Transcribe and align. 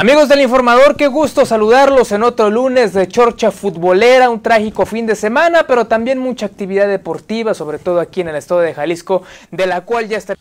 Amigos 0.00 0.28
del 0.28 0.42
informador, 0.42 0.94
qué 0.94 1.08
gusto 1.08 1.44
saludarlos 1.44 2.12
en 2.12 2.22
otro 2.22 2.50
lunes 2.50 2.92
de 2.92 3.08
Chorcha 3.08 3.50
Futbolera, 3.50 4.30
un 4.30 4.40
trágico 4.40 4.86
fin 4.86 5.06
de 5.06 5.16
semana, 5.16 5.66
pero 5.66 5.88
también 5.88 6.20
mucha 6.20 6.46
actividad 6.46 6.86
deportiva, 6.86 7.52
sobre 7.52 7.80
todo 7.80 7.98
aquí 7.98 8.20
en 8.20 8.28
el 8.28 8.36
estado 8.36 8.60
de 8.60 8.74
Jalisco, 8.74 9.24
de 9.50 9.66
la 9.66 9.80
cual 9.80 10.06
ya 10.06 10.16
está 10.16 10.36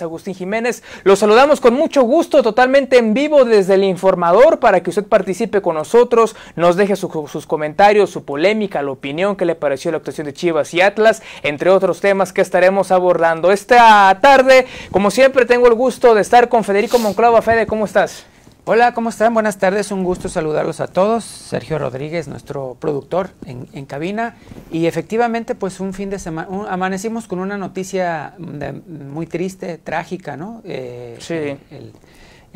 Agustín 0.00 0.36
Jiménez. 0.36 0.84
Los 1.02 1.18
saludamos 1.18 1.60
con 1.60 1.74
mucho 1.74 2.02
gusto, 2.02 2.44
totalmente 2.44 2.96
en 2.96 3.12
vivo 3.12 3.44
desde 3.44 3.74
el 3.74 3.82
informador, 3.82 4.60
para 4.60 4.84
que 4.84 4.90
usted 4.90 5.04
participe 5.04 5.60
con 5.60 5.74
nosotros, 5.74 6.36
nos 6.54 6.76
deje 6.76 6.94
sus 6.94 7.46
comentarios, 7.48 8.10
su 8.10 8.24
polémica, 8.24 8.82
la 8.82 8.92
opinión 8.92 9.34
que 9.34 9.46
le 9.46 9.56
pareció 9.56 9.90
la 9.90 9.96
actuación 9.96 10.26
de 10.26 10.32
Chivas 10.32 10.72
y 10.74 10.80
Atlas, 10.80 11.24
entre 11.42 11.70
otros 11.70 12.00
temas 12.00 12.32
que 12.32 12.40
estaremos 12.40 12.92
abordando. 12.92 13.50
Esta 13.50 14.16
tarde, 14.22 14.68
como 14.92 15.10
siempre, 15.10 15.44
tengo 15.44 15.66
el 15.66 15.74
gusto 15.74 16.14
de 16.14 16.20
estar 16.20 16.48
con 16.48 16.62
Federico 16.62 17.00
Monclova. 17.00 17.42
Fede, 17.42 17.66
¿cómo 17.66 17.84
estás? 17.84 18.26
Hola, 18.72 18.94
¿cómo 18.94 19.08
están? 19.08 19.34
Buenas 19.34 19.58
tardes, 19.58 19.90
un 19.90 20.04
gusto 20.04 20.28
saludarlos 20.28 20.78
a 20.78 20.86
todos. 20.86 21.24
Sergio 21.24 21.76
Rodríguez, 21.76 22.28
nuestro 22.28 22.76
productor 22.78 23.30
en, 23.44 23.84
cabina. 23.84 24.36
Y 24.70 24.86
efectivamente, 24.86 25.56
pues 25.56 25.80
un 25.80 25.92
fin 25.92 26.08
de 26.08 26.20
semana, 26.20 26.48
amanecimos 26.68 27.26
con 27.26 27.40
una 27.40 27.58
noticia 27.58 28.34
muy 28.38 29.26
triste, 29.26 29.76
trágica, 29.78 30.36
¿no? 30.36 30.62
Eh, 30.64 31.16
sí 31.18 31.34
el 31.34 31.92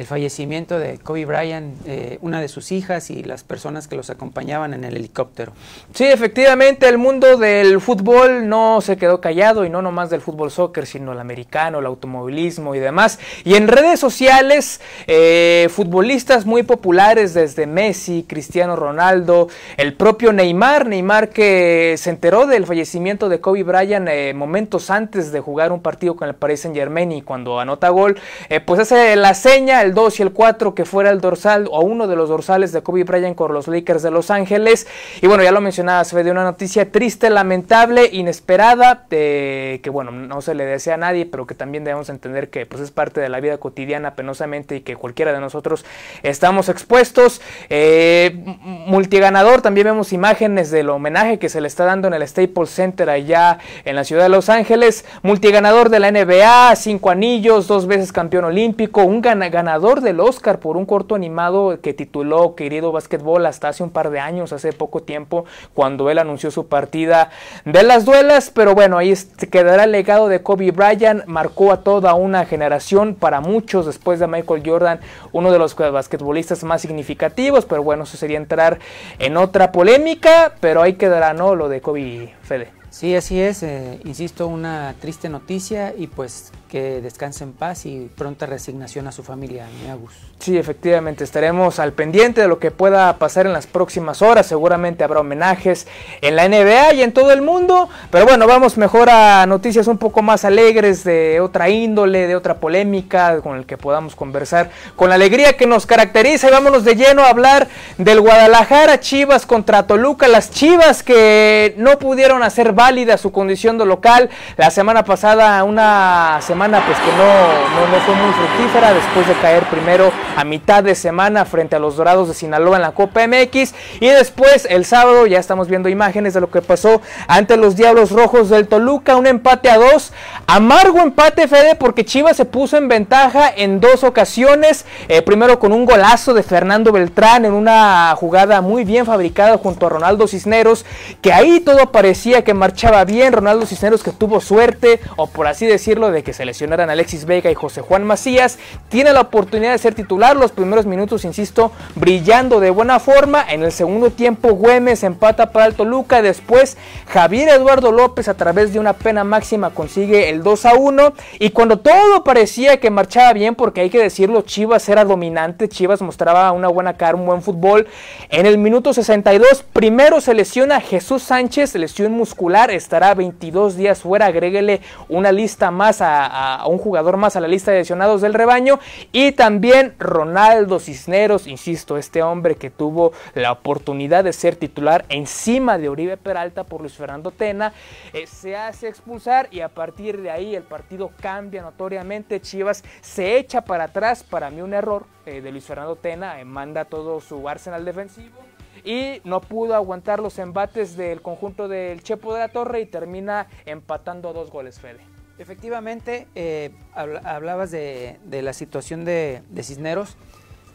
fallecimiento 0.02 0.78
de 0.80 0.98
Kobe 0.98 1.24
Bryant, 1.24 1.76
eh, 1.86 2.18
una 2.20 2.40
de 2.40 2.48
sus 2.48 2.72
hijas 2.72 3.10
y 3.10 3.22
las 3.22 3.44
personas 3.44 3.86
que 3.86 3.94
los 3.94 4.10
acompañaban 4.10 4.74
en 4.74 4.82
el 4.82 4.96
helicóptero. 4.96 5.52
Sí, 5.92 6.04
efectivamente, 6.04 6.88
el 6.88 6.98
mundo 6.98 7.36
del 7.36 7.80
fútbol 7.80 8.48
no 8.48 8.80
se 8.80 8.96
quedó 8.96 9.20
callado 9.20 9.64
y 9.64 9.70
no 9.70 9.82
nomás 9.82 10.10
del 10.10 10.20
fútbol 10.20 10.50
soccer, 10.50 10.86
sino 10.86 11.12
el 11.12 11.20
americano, 11.20 11.78
el 11.78 11.86
automovilismo 11.86 12.74
y 12.74 12.80
demás. 12.80 13.20
Y 13.44 13.54
en 13.54 13.68
redes 13.68 14.00
sociales, 14.00 14.80
eh, 15.06 15.68
futbolistas 15.70 16.44
muy 16.44 16.64
populares 16.64 17.32
desde 17.32 17.68
Messi, 17.68 18.24
Cristiano 18.28 18.74
Ronaldo, 18.74 19.48
el 19.76 19.94
propio 19.94 20.32
Neymar, 20.32 20.86
Neymar 20.86 21.28
que 21.28 21.94
se 21.98 22.10
enteró 22.10 22.48
del 22.48 22.66
fallecimiento 22.66 23.28
de 23.28 23.40
Kobe 23.40 23.62
Bryant 23.62 24.08
eh, 24.08 24.34
momentos 24.34 24.90
antes 24.90 25.30
de 25.30 25.38
jugar 25.38 25.70
un 25.70 25.80
partido 25.80 26.16
con 26.16 26.28
el 26.28 26.34
Paris 26.34 26.62
Saint 26.62 26.76
Germain 26.76 27.12
y 27.12 27.22
cuando 27.22 27.60
anota 27.60 27.90
gol, 27.90 28.18
pues 28.66 28.80
hace 28.80 29.14
la 29.14 29.34
seña 29.34 29.83
el 29.84 29.94
2 29.94 30.20
y 30.20 30.22
el 30.22 30.32
4 30.32 30.74
que 30.74 30.84
fuera 30.84 31.10
el 31.10 31.20
dorsal 31.20 31.68
o 31.70 31.82
uno 31.82 32.06
de 32.06 32.16
los 32.16 32.28
dorsales 32.28 32.72
de 32.72 32.82
Kobe 32.82 33.04
Bryant 33.04 33.36
con 33.36 33.52
los 33.52 33.68
Lakers 33.68 34.02
de 34.02 34.10
Los 34.10 34.30
Ángeles. 34.30 34.86
Y 35.20 35.26
bueno, 35.26 35.42
ya 35.42 35.52
lo 35.52 35.60
mencionaba, 35.60 36.04
se 36.04 36.16
ve 36.16 36.24
de 36.24 36.30
una 36.30 36.44
noticia 36.44 36.90
triste, 36.90 37.30
lamentable, 37.30 38.08
inesperada, 38.12 39.06
que 39.08 39.90
bueno, 39.92 40.10
no 40.10 40.40
se 40.40 40.54
le 40.54 40.64
desea 40.64 40.94
a 40.94 40.96
nadie, 40.96 41.26
pero 41.26 41.46
que 41.46 41.54
también 41.54 41.84
debemos 41.84 42.08
entender 42.08 42.50
que 42.50 42.66
pues 42.66 42.82
es 42.82 42.90
parte 42.90 43.20
de 43.20 43.28
la 43.28 43.40
vida 43.40 43.58
cotidiana 43.58 44.14
penosamente 44.14 44.76
y 44.76 44.80
que 44.80 44.96
cualquiera 44.96 45.32
de 45.32 45.40
nosotros 45.40 45.84
estamos 46.22 46.68
expuestos. 46.68 47.40
Eh, 47.70 48.42
multiganador, 48.86 49.62
también 49.62 49.86
vemos 49.86 50.12
imágenes 50.12 50.70
del 50.70 50.90
homenaje 50.90 51.38
que 51.38 51.48
se 51.48 51.60
le 51.60 51.68
está 51.68 51.84
dando 51.84 52.08
en 52.08 52.14
el 52.14 52.26
Staples 52.26 52.70
Center 52.70 53.10
allá 53.10 53.58
en 53.84 53.96
la 53.96 54.04
ciudad 54.04 54.24
de 54.24 54.28
Los 54.28 54.48
Ángeles. 54.48 55.04
Multiganador 55.22 55.90
de 55.90 56.00
la 56.00 56.10
NBA, 56.10 56.74
cinco 56.76 57.10
anillos, 57.10 57.66
dos 57.66 57.86
veces 57.86 58.12
campeón 58.12 58.44
olímpico, 58.44 59.02
un 59.02 59.20
ganador 59.20 59.73
del 59.80 60.20
Oscar 60.20 60.60
por 60.60 60.76
un 60.76 60.86
corto 60.86 61.14
animado 61.14 61.80
que 61.80 61.92
tituló 61.92 62.54
Querido 62.54 62.92
Básquetbol 62.92 63.44
hasta 63.44 63.68
hace 63.68 63.82
un 63.82 63.90
par 63.90 64.10
de 64.10 64.20
años, 64.20 64.52
hace 64.52 64.72
poco 64.72 65.02
tiempo, 65.02 65.44
cuando 65.74 66.10
él 66.10 66.18
anunció 66.18 66.50
su 66.50 66.68
partida 66.68 67.30
de 67.64 67.82
las 67.82 68.04
duelas. 68.04 68.50
Pero 68.54 68.74
bueno, 68.74 68.98
ahí 68.98 69.12
quedará 69.50 69.84
el 69.84 69.92
legado 69.92 70.28
de 70.28 70.42
Kobe 70.42 70.70
Bryant, 70.70 71.24
marcó 71.26 71.72
a 71.72 71.82
toda 71.82 72.14
una 72.14 72.46
generación, 72.46 73.14
para 73.14 73.40
muchos 73.40 73.86
después 73.86 74.20
de 74.20 74.28
Michael 74.28 74.62
Jordan, 74.64 75.00
uno 75.32 75.50
de 75.50 75.58
los 75.58 75.74
basquetbolistas 75.74 76.62
más 76.62 76.80
significativos. 76.80 77.64
Pero 77.66 77.82
bueno, 77.82 78.04
eso 78.04 78.16
sería 78.16 78.38
entrar 78.38 78.78
en 79.18 79.36
otra 79.36 79.72
polémica, 79.72 80.54
pero 80.60 80.82
ahí 80.82 80.94
quedará, 80.94 81.34
¿no? 81.34 81.54
Lo 81.56 81.68
de 81.68 81.80
Kobe 81.80 82.34
Fede. 82.42 82.68
Sí, 82.90 83.16
así 83.16 83.40
es, 83.40 83.64
eh, 83.64 83.98
insisto, 84.04 84.46
una 84.46 84.94
triste 85.00 85.28
noticia 85.28 85.92
y 85.98 86.06
pues 86.06 86.52
que 86.74 87.00
descanse 87.00 87.44
en 87.44 87.52
paz 87.52 87.86
y 87.86 88.10
pronta 88.16 88.46
resignación 88.46 89.06
a 89.06 89.12
su 89.12 89.22
familia, 89.22 89.64
mi 89.80 89.88
Agus. 89.88 90.10
Sí, 90.40 90.58
efectivamente, 90.58 91.22
estaremos 91.22 91.78
al 91.78 91.92
pendiente 91.92 92.40
de 92.40 92.48
lo 92.48 92.58
que 92.58 92.72
pueda 92.72 93.16
pasar 93.16 93.46
en 93.46 93.52
las 93.52 93.68
próximas 93.68 94.22
horas. 94.22 94.46
Seguramente 94.46 95.04
habrá 95.04 95.20
homenajes 95.20 95.86
en 96.20 96.34
la 96.34 96.48
NBA 96.48 96.94
y 96.94 97.02
en 97.04 97.12
todo 97.12 97.30
el 97.30 97.42
mundo. 97.42 97.88
Pero 98.10 98.26
bueno, 98.26 98.48
vamos 98.48 98.76
mejor 98.76 99.08
a 99.08 99.46
noticias 99.46 99.86
un 99.86 99.98
poco 99.98 100.20
más 100.20 100.44
alegres, 100.44 101.04
de 101.04 101.40
otra 101.40 101.68
índole, 101.68 102.26
de 102.26 102.34
otra 102.34 102.56
polémica, 102.56 103.40
con 103.40 103.56
el 103.56 103.66
que 103.66 103.78
podamos 103.78 104.16
conversar 104.16 104.70
con 104.96 105.08
la 105.08 105.14
alegría 105.14 105.56
que 105.56 105.68
nos 105.68 105.86
caracteriza. 105.86 106.48
Y 106.48 106.50
vámonos 106.50 106.82
de 106.82 106.96
lleno 106.96 107.22
a 107.22 107.28
hablar 107.28 107.68
del 107.98 108.20
Guadalajara 108.20 108.98
Chivas 108.98 109.46
contra 109.46 109.86
Toluca. 109.86 110.26
Las 110.26 110.50
Chivas 110.50 111.04
que 111.04 111.76
no 111.78 112.00
pudieron 112.00 112.42
hacer 112.42 112.72
válida 112.72 113.16
su 113.16 113.30
condición 113.30 113.78
de 113.78 113.86
local. 113.86 114.28
La 114.56 114.72
semana 114.72 115.04
pasada, 115.04 115.62
una 115.62 116.40
semana 116.42 116.63
pues 116.64 116.98
que 116.98 117.12
no, 117.12 117.90
no, 117.90 118.00
fue 118.06 118.14
muy 118.14 118.32
fructífera 118.32 118.94
después 118.94 119.28
de 119.28 119.34
caer 119.34 119.64
primero 119.64 120.10
a 120.34 120.44
mitad 120.44 120.82
de 120.82 120.94
semana 120.94 121.44
frente 121.44 121.76
a 121.76 121.78
los 121.78 121.96
Dorados 121.96 122.26
de 122.28 122.32
Sinaloa 122.32 122.76
en 122.76 122.82
la 122.82 122.92
Copa 122.92 123.20
MX 123.26 123.74
y 124.00 124.06
después 124.06 124.66
el 124.70 124.86
sábado 124.86 125.26
ya 125.26 125.38
estamos 125.38 125.68
viendo 125.68 125.90
imágenes 125.90 126.32
de 126.32 126.40
lo 126.40 126.50
que 126.50 126.62
pasó 126.62 127.02
ante 127.28 127.58
los 127.58 127.76
Diablos 127.76 128.12
Rojos 128.12 128.48
del 128.48 128.66
Toluca, 128.66 129.16
un 129.16 129.26
empate 129.26 129.68
a 129.68 129.76
dos, 129.76 130.14
amargo 130.46 131.00
empate 131.00 131.48
Fede 131.48 131.74
porque 131.74 132.06
Chivas 132.06 132.38
se 132.38 132.46
puso 132.46 132.78
en 132.78 132.88
ventaja 132.88 133.52
en 133.54 133.78
dos 133.78 134.02
ocasiones, 134.02 134.86
eh, 135.08 135.20
primero 135.20 135.58
con 135.58 135.70
un 135.70 135.84
golazo 135.84 136.32
de 136.32 136.42
Fernando 136.42 136.92
Beltrán 136.92 137.44
en 137.44 137.52
una 137.52 138.14
jugada 138.16 138.62
muy 138.62 138.84
bien 138.84 139.04
fabricada 139.04 139.58
junto 139.58 139.84
a 139.84 139.90
Ronaldo 139.90 140.26
Cisneros, 140.26 140.86
que 141.20 141.30
ahí 141.30 141.60
todo 141.60 141.92
parecía 141.92 142.42
que 142.42 142.54
marchaba 142.54 143.04
bien, 143.04 143.34
Ronaldo 143.34 143.66
Cisneros 143.66 144.02
que 144.02 144.12
tuvo 144.12 144.40
suerte 144.40 145.00
o 145.16 145.26
por 145.26 145.46
así 145.46 145.66
decirlo 145.66 146.10
de 146.10 146.22
que 146.22 146.32
se 146.32 146.46
le 146.46 146.53
lesionaran 146.54 146.88
Alexis 146.88 147.24
Vega 147.24 147.50
y 147.50 147.54
José 147.54 147.80
Juan 147.80 148.04
Macías. 148.04 148.60
Tiene 148.88 149.12
la 149.12 149.22
oportunidad 149.22 149.72
de 149.72 149.78
ser 149.78 149.92
titular 149.94 150.36
los 150.36 150.52
primeros 150.52 150.86
minutos, 150.86 151.24
insisto, 151.24 151.72
brillando 151.96 152.60
de 152.60 152.70
buena 152.70 153.00
forma. 153.00 153.44
En 153.48 153.64
el 153.64 153.72
segundo 153.72 154.10
tiempo 154.10 154.54
Güemes 154.54 155.02
empata 155.02 155.50
para 155.50 155.66
el 155.66 155.74
Toluca. 155.74 156.22
Después 156.22 156.76
Javier 157.08 157.48
Eduardo 157.48 157.90
López 157.90 158.28
a 158.28 158.34
través 158.34 158.72
de 158.72 158.78
una 158.78 158.92
pena 158.92 159.24
máxima 159.24 159.70
consigue 159.70 160.30
el 160.30 160.44
2 160.44 160.66
a 160.66 160.74
1. 160.74 161.14
Y 161.40 161.50
cuando 161.50 161.80
todo 161.80 162.22
parecía 162.22 162.78
que 162.78 162.88
marchaba 162.88 163.32
bien, 163.32 163.56
porque 163.56 163.80
hay 163.80 163.90
que 163.90 164.00
decirlo, 164.00 164.42
Chivas 164.42 164.88
era 164.88 165.04
dominante, 165.04 165.68
Chivas 165.68 166.02
mostraba 166.02 166.52
una 166.52 166.68
buena 166.68 166.96
cara, 166.96 167.16
un 167.16 167.26
buen 167.26 167.42
fútbol. 167.42 167.88
En 168.28 168.46
el 168.46 168.58
minuto 168.58 168.94
62 168.94 169.64
primero 169.72 170.20
se 170.20 170.34
lesiona 170.34 170.80
Jesús 170.80 171.24
Sánchez, 171.24 171.74
lesión 171.74 172.12
muscular, 172.12 172.70
estará 172.70 173.12
22 173.14 173.76
días 173.76 174.02
fuera. 174.02 174.26
Agréguele 174.26 174.82
una 175.08 175.32
lista 175.32 175.72
más 175.72 176.00
a 176.00 176.33
a, 176.34 176.66
un 176.66 176.78
jugador 176.78 177.16
más 177.16 177.36
a 177.36 177.40
la 177.40 177.48
lista 177.48 177.70
de 177.70 177.78
lesionados 177.78 178.20
del 178.20 178.34
rebaño. 178.34 178.80
Y 179.12 179.32
también 179.32 179.94
Ronaldo 179.98 180.80
Cisneros, 180.80 181.46
insisto, 181.46 181.96
este 181.96 182.22
hombre 182.22 182.56
que 182.56 182.70
tuvo 182.70 183.12
la 183.34 183.52
oportunidad 183.52 184.24
de 184.24 184.32
ser 184.32 184.56
titular 184.56 185.04
encima 185.08 185.78
de 185.78 185.88
Oribe 185.88 186.16
Peralta 186.16 186.64
por 186.64 186.80
Luis 186.80 186.94
Fernando 186.94 187.30
Tena, 187.30 187.72
eh, 188.12 188.26
se 188.26 188.56
hace 188.56 188.88
expulsar 188.88 189.48
y 189.50 189.60
a 189.60 189.68
partir 189.68 190.20
de 190.20 190.30
ahí 190.30 190.54
el 190.56 190.64
partido 190.64 191.12
cambia 191.20 191.62
notoriamente. 191.62 192.40
Chivas 192.40 192.82
se 193.00 193.38
echa 193.38 193.62
para 193.62 193.84
atrás, 193.84 194.24
para 194.24 194.50
mí 194.50 194.60
un 194.60 194.74
error 194.74 195.06
eh, 195.26 195.40
de 195.40 195.52
Luis 195.52 195.64
Fernando 195.64 195.96
Tena, 195.96 196.40
eh, 196.40 196.44
manda 196.44 196.84
todo 196.84 197.20
su 197.20 197.48
arsenal 197.48 197.84
defensivo 197.84 198.40
y 198.84 199.20
no 199.24 199.40
pudo 199.40 199.74
aguantar 199.74 200.20
los 200.20 200.38
embates 200.38 200.96
del 200.96 201.22
conjunto 201.22 201.68
del 201.68 202.02
Chepo 202.02 202.34
de 202.34 202.40
la 202.40 202.48
Torre 202.48 202.80
y 202.80 202.86
termina 202.86 203.46
empatando 203.64 204.32
dos 204.32 204.50
goles, 204.50 204.80
Fede. 204.80 205.13
Efectivamente, 205.38 206.28
eh, 206.34 206.70
hablabas 206.94 207.70
de, 207.70 208.18
la 208.30 208.52
situación 208.52 209.04
de, 209.04 209.42
Cisneros. 209.62 210.16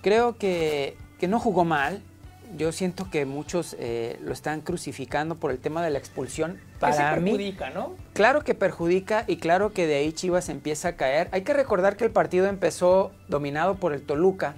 Creo 0.01 0.37
que, 0.37 0.97
no 1.27 1.39
jugó 1.39 1.65
mal. 1.65 2.01
Yo 2.57 2.71
siento 2.71 3.11
que 3.11 3.25
muchos 3.25 3.75
eh, 3.79 4.17
lo 4.23 4.33
están 4.33 4.61
crucificando 4.61 5.35
por 5.35 5.51
el 5.51 5.59
tema 5.59 5.83
de 5.83 5.91
la 5.91 5.99
expulsión. 5.99 6.59
Para 6.79 7.15
que 7.15 7.21
perjudica, 7.21 7.69
¿no? 7.69 7.95
Claro 8.13 8.43
que 8.43 8.55
perjudica 8.55 9.23
y 9.27 9.37
claro 9.37 9.71
que 9.71 9.85
de 9.85 9.97
ahí 9.97 10.11
Chivas 10.13 10.49
empieza 10.49 10.89
a 10.89 10.95
caer. 10.95 11.29
Hay 11.31 11.43
que 11.43 11.53
recordar 11.53 11.95
que 11.95 12.05
el 12.05 12.11
partido 12.11 12.47
empezó 12.47 13.11
dominado 13.27 13.75
por 13.75 13.93
el 13.93 14.01
Toluca 14.01 14.55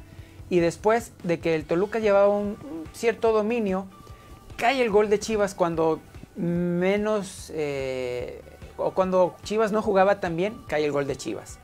y 0.50 0.60
después 0.60 1.12
de 1.24 1.40
que 1.40 1.54
el 1.54 1.66
Toluca 1.66 2.00
llevaba 2.00 2.30
un, 2.30 2.58
cierto 2.94 3.34
dominio, 3.34 3.88
cae 4.58 4.82
el 4.82 4.90
gol 4.90 5.10
de 5.10 5.20
Chivas 5.20 5.54
cuando 5.54 6.00
menos 6.36 7.52
eh, 7.54 8.42
o 8.84 8.92
cuando 8.92 9.36
Chivas 9.44 9.72
no 9.72 9.82
jugaba 9.82 10.20
tan 10.20 10.36
bien, 10.36 10.62
cae 10.68 10.86
el 10.86 10.92
gol 10.92 11.08
de 11.08 11.16
Chivas. 11.16 11.60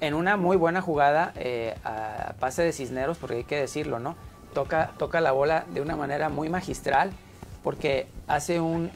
En 0.00 0.14
una 0.14 0.36
muy 0.36 0.56
buena 0.56 0.80
jugada 0.80 1.32
eh, 1.36 1.74
a 1.84 2.34
pase 2.40 2.62
de 2.62 2.72
Cisneros, 2.72 3.18
porque 3.18 3.36
hay 3.36 3.44
que 3.44 3.56
decirlo, 3.56 3.98
¿no? 3.98 4.16
Toca, 4.54 4.90
toca 4.98 5.20
la 5.20 5.32
bola 5.32 5.64
de 5.72 5.80
una 5.80 5.96
manera 5.96 6.28
muy 6.28 6.48
magistral, 6.48 7.12
porque 7.62 8.08
hace 8.26 8.60
un, 8.60 8.90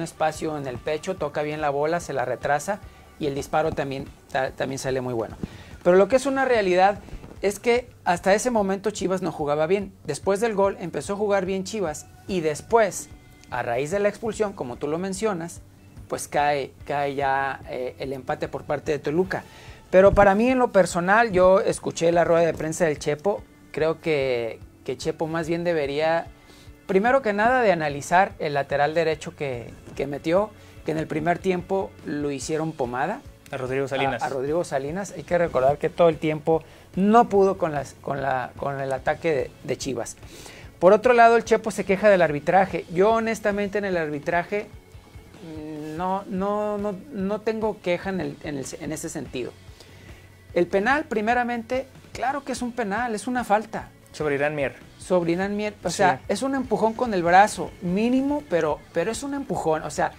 espacio 0.00 0.56
en 0.56 0.66
el 0.66 0.78
pecho, 0.78 1.16
toca 1.16 1.42
bien 1.42 1.60
la 1.60 1.70
bola, 1.70 2.00
se 2.00 2.12
la 2.12 2.24
retrasa 2.24 2.80
y 3.18 3.26
el 3.26 3.34
disparo 3.34 3.72
también, 3.72 4.06
también 4.56 4.78
sale 4.78 5.00
muy 5.00 5.12
bueno. 5.12 5.36
Pero 5.82 5.96
lo 5.96 6.08
que 6.08 6.16
es 6.16 6.26
una 6.26 6.44
realidad 6.44 7.00
es 7.42 7.58
que 7.58 7.90
hasta 8.04 8.34
ese 8.34 8.50
momento 8.50 8.90
Chivas 8.90 9.22
no 9.22 9.32
jugaba 9.32 9.66
bien. 9.66 9.92
Después 10.04 10.40
del 10.40 10.54
gol 10.54 10.76
empezó 10.80 11.14
a 11.14 11.16
jugar 11.16 11.46
bien 11.46 11.64
Chivas 11.64 12.06
y 12.26 12.40
después, 12.40 13.08
a 13.50 13.62
raíz 13.62 13.90
de 13.90 13.98
la 13.98 14.08
expulsión, 14.08 14.52
como 14.54 14.76
tú 14.76 14.88
lo 14.88 14.98
mencionas, 14.98 15.60
pues 16.10 16.26
cae, 16.26 16.72
cae 16.84 17.14
ya 17.14 17.60
eh, 17.70 17.94
el 18.00 18.12
empate 18.12 18.48
por 18.48 18.64
parte 18.64 18.90
de 18.90 18.98
Toluca. 18.98 19.44
Pero 19.90 20.12
para 20.12 20.34
mí 20.34 20.48
en 20.48 20.58
lo 20.58 20.72
personal, 20.72 21.30
yo 21.30 21.60
escuché 21.60 22.10
la 22.10 22.24
rueda 22.24 22.44
de 22.44 22.52
prensa 22.52 22.84
del 22.84 22.98
Chepo, 22.98 23.44
creo 23.70 24.00
que, 24.00 24.58
que 24.84 24.96
Chepo 24.96 25.28
más 25.28 25.48
bien 25.48 25.62
debería, 25.62 26.26
primero 26.86 27.22
que 27.22 27.32
nada, 27.32 27.62
de 27.62 27.70
analizar 27.70 28.32
el 28.40 28.54
lateral 28.54 28.92
derecho 28.92 29.36
que, 29.36 29.70
que 29.94 30.08
metió, 30.08 30.50
que 30.84 30.90
en 30.90 30.98
el 30.98 31.06
primer 31.06 31.38
tiempo 31.38 31.92
lo 32.04 32.32
hicieron 32.32 32.72
pomada. 32.72 33.20
A 33.52 33.56
Rodrigo 33.56 33.86
Salinas. 33.86 34.20
A, 34.20 34.26
a, 34.26 34.28
Rodrigo 34.30 34.64
Salinas. 34.64 35.12
Hay 35.16 35.22
que 35.22 35.38
recordar 35.38 35.78
que 35.78 35.90
todo 35.90 36.08
el 36.08 36.18
tiempo 36.18 36.64
no 36.96 37.28
pudo 37.28 37.56
con, 37.56 37.70
las, 37.70 37.94
con, 38.00 38.20
la, 38.20 38.50
con 38.56 38.80
el 38.80 38.92
ataque 38.92 39.32
de, 39.32 39.50
de, 39.62 39.78
Chivas. 39.78 40.16
Por 40.80 40.92
otro 40.92 41.12
lado, 41.12 41.36
el 41.36 41.44
Chepo 41.44 41.70
se 41.70 41.84
queja 41.84 42.08
del 42.08 42.22
arbitraje. 42.22 42.84
Yo 42.92 43.12
honestamente 43.12 43.78
en 43.78 43.84
el 43.84 43.96
arbitraje 43.96 44.66
no, 46.00 46.24
no, 46.28 46.78
no, 46.78 46.94
no 47.12 47.40
tengo 47.42 47.78
queja 47.82 48.08
en, 48.08 48.20
el, 48.22 48.36
en, 48.42 48.56
el, 48.56 48.66
en 48.80 48.92
ese 48.92 49.10
sentido. 49.10 49.52
El 50.54 50.66
penal, 50.66 51.04
primeramente, 51.04 51.88
claro 52.14 52.42
que 52.42 52.52
es 52.52 52.62
un 52.62 52.72
penal, 52.72 53.14
es 53.14 53.26
una 53.26 53.44
falta. 53.44 53.90
Sobre 54.12 54.36
Irán 54.36 54.54
Mier. 54.54 54.76
Sobre 54.98 55.32
Irán 55.32 55.56
Mier. 55.56 55.74
O 55.84 55.90
sí. 55.90 55.98
sea, 55.98 56.22
es 56.26 56.42
un 56.42 56.54
empujón 56.54 56.94
con 56.94 57.12
el 57.12 57.22
brazo, 57.22 57.70
mínimo, 57.82 58.42
pero, 58.48 58.78
pero 58.94 59.10
es 59.12 59.22
un 59.22 59.34
empujón. 59.34 59.82
O 59.82 59.90
sea, 59.90 60.12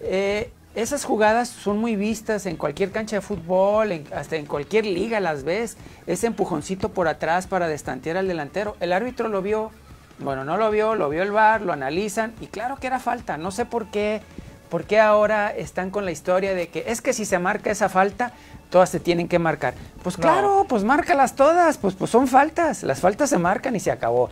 eh, 0.00 0.52
esas 0.76 1.04
jugadas 1.04 1.48
son 1.48 1.78
muy 1.78 1.96
vistas 1.96 2.46
en 2.46 2.56
cualquier 2.56 2.92
cancha 2.92 3.16
de 3.16 3.22
fútbol, 3.22 3.90
en, 3.90 4.04
hasta 4.14 4.36
en 4.36 4.46
cualquier 4.46 4.86
liga 4.86 5.18
las 5.18 5.42
ves. 5.42 5.76
Ese 6.06 6.28
empujoncito 6.28 6.90
por 6.90 7.08
atrás 7.08 7.48
para 7.48 7.66
destantear 7.66 8.16
al 8.16 8.28
delantero. 8.28 8.76
El 8.78 8.92
árbitro 8.92 9.28
lo 9.28 9.42
vio, 9.42 9.72
bueno, 10.20 10.44
no 10.44 10.56
lo 10.56 10.70
vio, 10.70 10.94
lo 10.94 11.08
vio 11.08 11.24
el 11.24 11.32
VAR, 11.32 11.62
lo 11.62 11.72
analizan 11.72 12.32
y 12.40 12.46
claro 12.46 12.76
que 12.76 12.86
era 12.86 13.00
falta. 13.00 13.36
No 13.36 13.50
sé 13.50 13.66
por 13.66 13.90
qué, 13.90 14.22
por 14.68 14.84
qué 14.84 15.00
ahora 15.00 15.50
están 15.50 15.90
con 15.90 16.04
la 16.04 16.10
historia 16.10 16.54
de 16.54 16.68
que 16.68 16.84
es 16.86 17.00
que 17.00 17.12
si 17.12 17.24
se 17.24 17.38
marca 17.38 17.70
esa 17.70 17.88
falta, 17.88 18.32
todas 18.70 18.90
se 18.90 19.00
tienen 19.00 19.28
que 19.28 19.38
marcar. 19.38 19.74
Pues 20.02 20.16
claro, 20.16 20.58
no. 20.58 20.64
pues 20.64 20.84
márcalas 20.84 21.34
todas, 21.34 21.78
pues, 21.78 21.94
pues 21.94 22.10
son 22.10 22.28
faltas. 22.28 22.82
Las 22.82 23.00
faltas 23.00 23.30
se 23.30 23.38
marcan 23.38 23.76
y 23.76 23.80
se 23.80 23.90
acabó. 23.90 24.30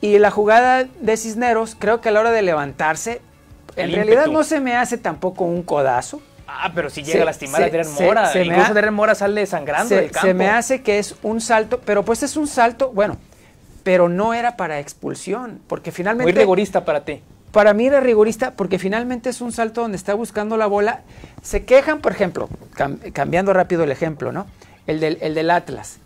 Y 0.00 0.18
la 0.18 0.30
jugada 0.30 0.84
de 0.84 1.16
Cisneros, 1.16 1.76
creo 1.78 2.00
que 2.00 2.10
a 2.10 2.12
la 2.12 2.20
hora 2.20 2.30
de 2.30 2.42
levantarse, 2.42 3.20
en 3.76 3.92
realidad 3.92 4.26
no 4.26 4.44
se 4.44 4.60
me 4.60 4.76
hace 4.76 4.98
tampoco 4.98 5.44
un 5.44 5.62
codazo. 5.62 6.20
Ah, 6.46 6.72
pero 6.74 6.88
si 6.88 7.02
llega 7.02 7.18
se, 7.18 7.22
a 7.22 7.24
lastimar 7.26 7.58
se, 7.58 7.64
a 7.64 7.66
Adrián 7.66 7.94
Mora. 7.94 8.26
Se, 8.26 8.32
se 8.32 8.44
Incluso 8.44 8.72
Adrián 8.72 8.94
Mora 8.94 9.14
sale 9.14 9.44
sangrando 9.46 9.94
del 9.94 10.10
campo. 10.10 10.26
Se 10.26 10.34
me 10.34 10.48
hace 10.48 10.82
que 10.82 10.98
es 10.98 11.16
un 11.22 11.40
salto, 11.40 11.80
pero 11.84 12.04
pues 12.04 12.22
es 12.22 12.36
un 12.36 12.46
salto, 12.46 12.90
bueno, 12.92 13.18
pero 13.82 14.08
no 14.08 14.34
era 14.34 14.56
para 14.56 14.80
expulsión, 14.80 15.60
porque 15.66 15.92
finalmente... 15.92 16.32
Muy 16.32 16.38
rigorista 16.38 16.84
para 16.84 17.04
ti. 17.04 17.22
Para 17.52 17.72
mí 17.72 17.86
era 17.86 18.00
rigorista 18.00 18.52
porque 18.52 18.78
finalmente 18.78 19.30
es 19.30 19.40
un 19.40 19.52
salto 19.52 19.80
donde 19.80 19.96
está 19.96 20.14
buscando 20.14 20.56
la 20.56 20.66
bola. 20.66 21.00
Se 21.42 21.64
quejan, 21.64 22.00
por 22.00 22.12
ejemplo, 22.12 22.48
cam 22.74 22.98
cambiando 23.12 23.52
rápido 23.52 23.84
el 23.84 23.90
ejemplo, 23.90 24.32
¿no? 24.32 24.46
El 24.86 25.00
del, 25.00 25.18
el 25.20 25.34
del 25.34 25.50
Atlas. 25.50 25.98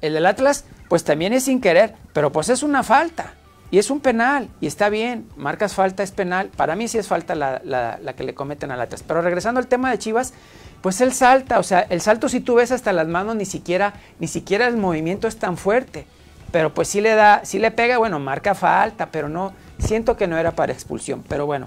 El 0.00 0.14
del 0.14 0.26
Atlas, 0.26 0.64
pues 0.88 1.04
también 1.04 1.32
es 1.32 1.44
sin 1.44 1.60
querer, 1.60 1.94
pero 2.12 2.32
pues 2.32 2.48
es 2.48 2.62
una 2.62 2.82
falta. 2.82 3.34
Y 3.70 3.78
es 3.78 3.90
un 3.90 4.00
penal, 4.00 4.50
y 4.60 4.66
está 4.66 4.90
bien, 4.90 5.26
marcas 5.34 5.72
falta, 5.72 6.02
es 6.02 6.10
penal. 6.10 6.50
Para 6.54 6.76
mí 6.76 6.88
sí 6.88 6.98
es 6.98 7.08
falta 7.08 7.34
la, 7.34 7.62
la, 7.64 7.98
la, 8.02 8.12
que 8.12 8.22
le 8.22 8.34
cometen 8.34 8.70
al 8.70 8.82
Atlas. 8.82 9.02
Pero 9.02 9.22
regresando 9.22 9.60
al 9.60 9.66
tema 9.66 9.90
de 9.90 9.98
Chivas, 9.98 10.34
pues 10.82 11.00
él 11.00 11.14
salta, 11.14 11.58
o 11.58 11.62
sea, 11.62 11.80
el 11.88 12.02
salto 12.02 12.28
si 12.28 12.40
tú 12.40 12.56
ves 12.56 12.70
hasta 12.70 12.92
las 12.92 13.08
manos, 13.08 13.34
ni 13.34 13.46
siquiera, 13.46 13.94
ni 14.18 14.28
siquiera 14.28 14.66
el 14.66 14.76
movimiento 14.76 15.26
es 15.26 15.38
tan 15.38 15.56
fuerte. 15.56 16.04
Pero 16.50 16.74
pues 16.74 16.88
sí 16.88 17.00
le 17.00 17.14
da, 17.14 17.46
sí 17.46 17.58
le 17.58 17.70
pega, 17.70 17.96
bueno, 17.96 18.18
marca 18.18 18.54
falta, 18.54 19.06
pero 19.06 19.30
no, 19.30 19.54
siento 19.78 20.16
que 20.16 20.26
no 20.26 20.38
era 20.38 20.52
para 20.52 20.72
expulsión. 20.72 21.24
Pero 21.28 21.46
bueno, 21.46 21.66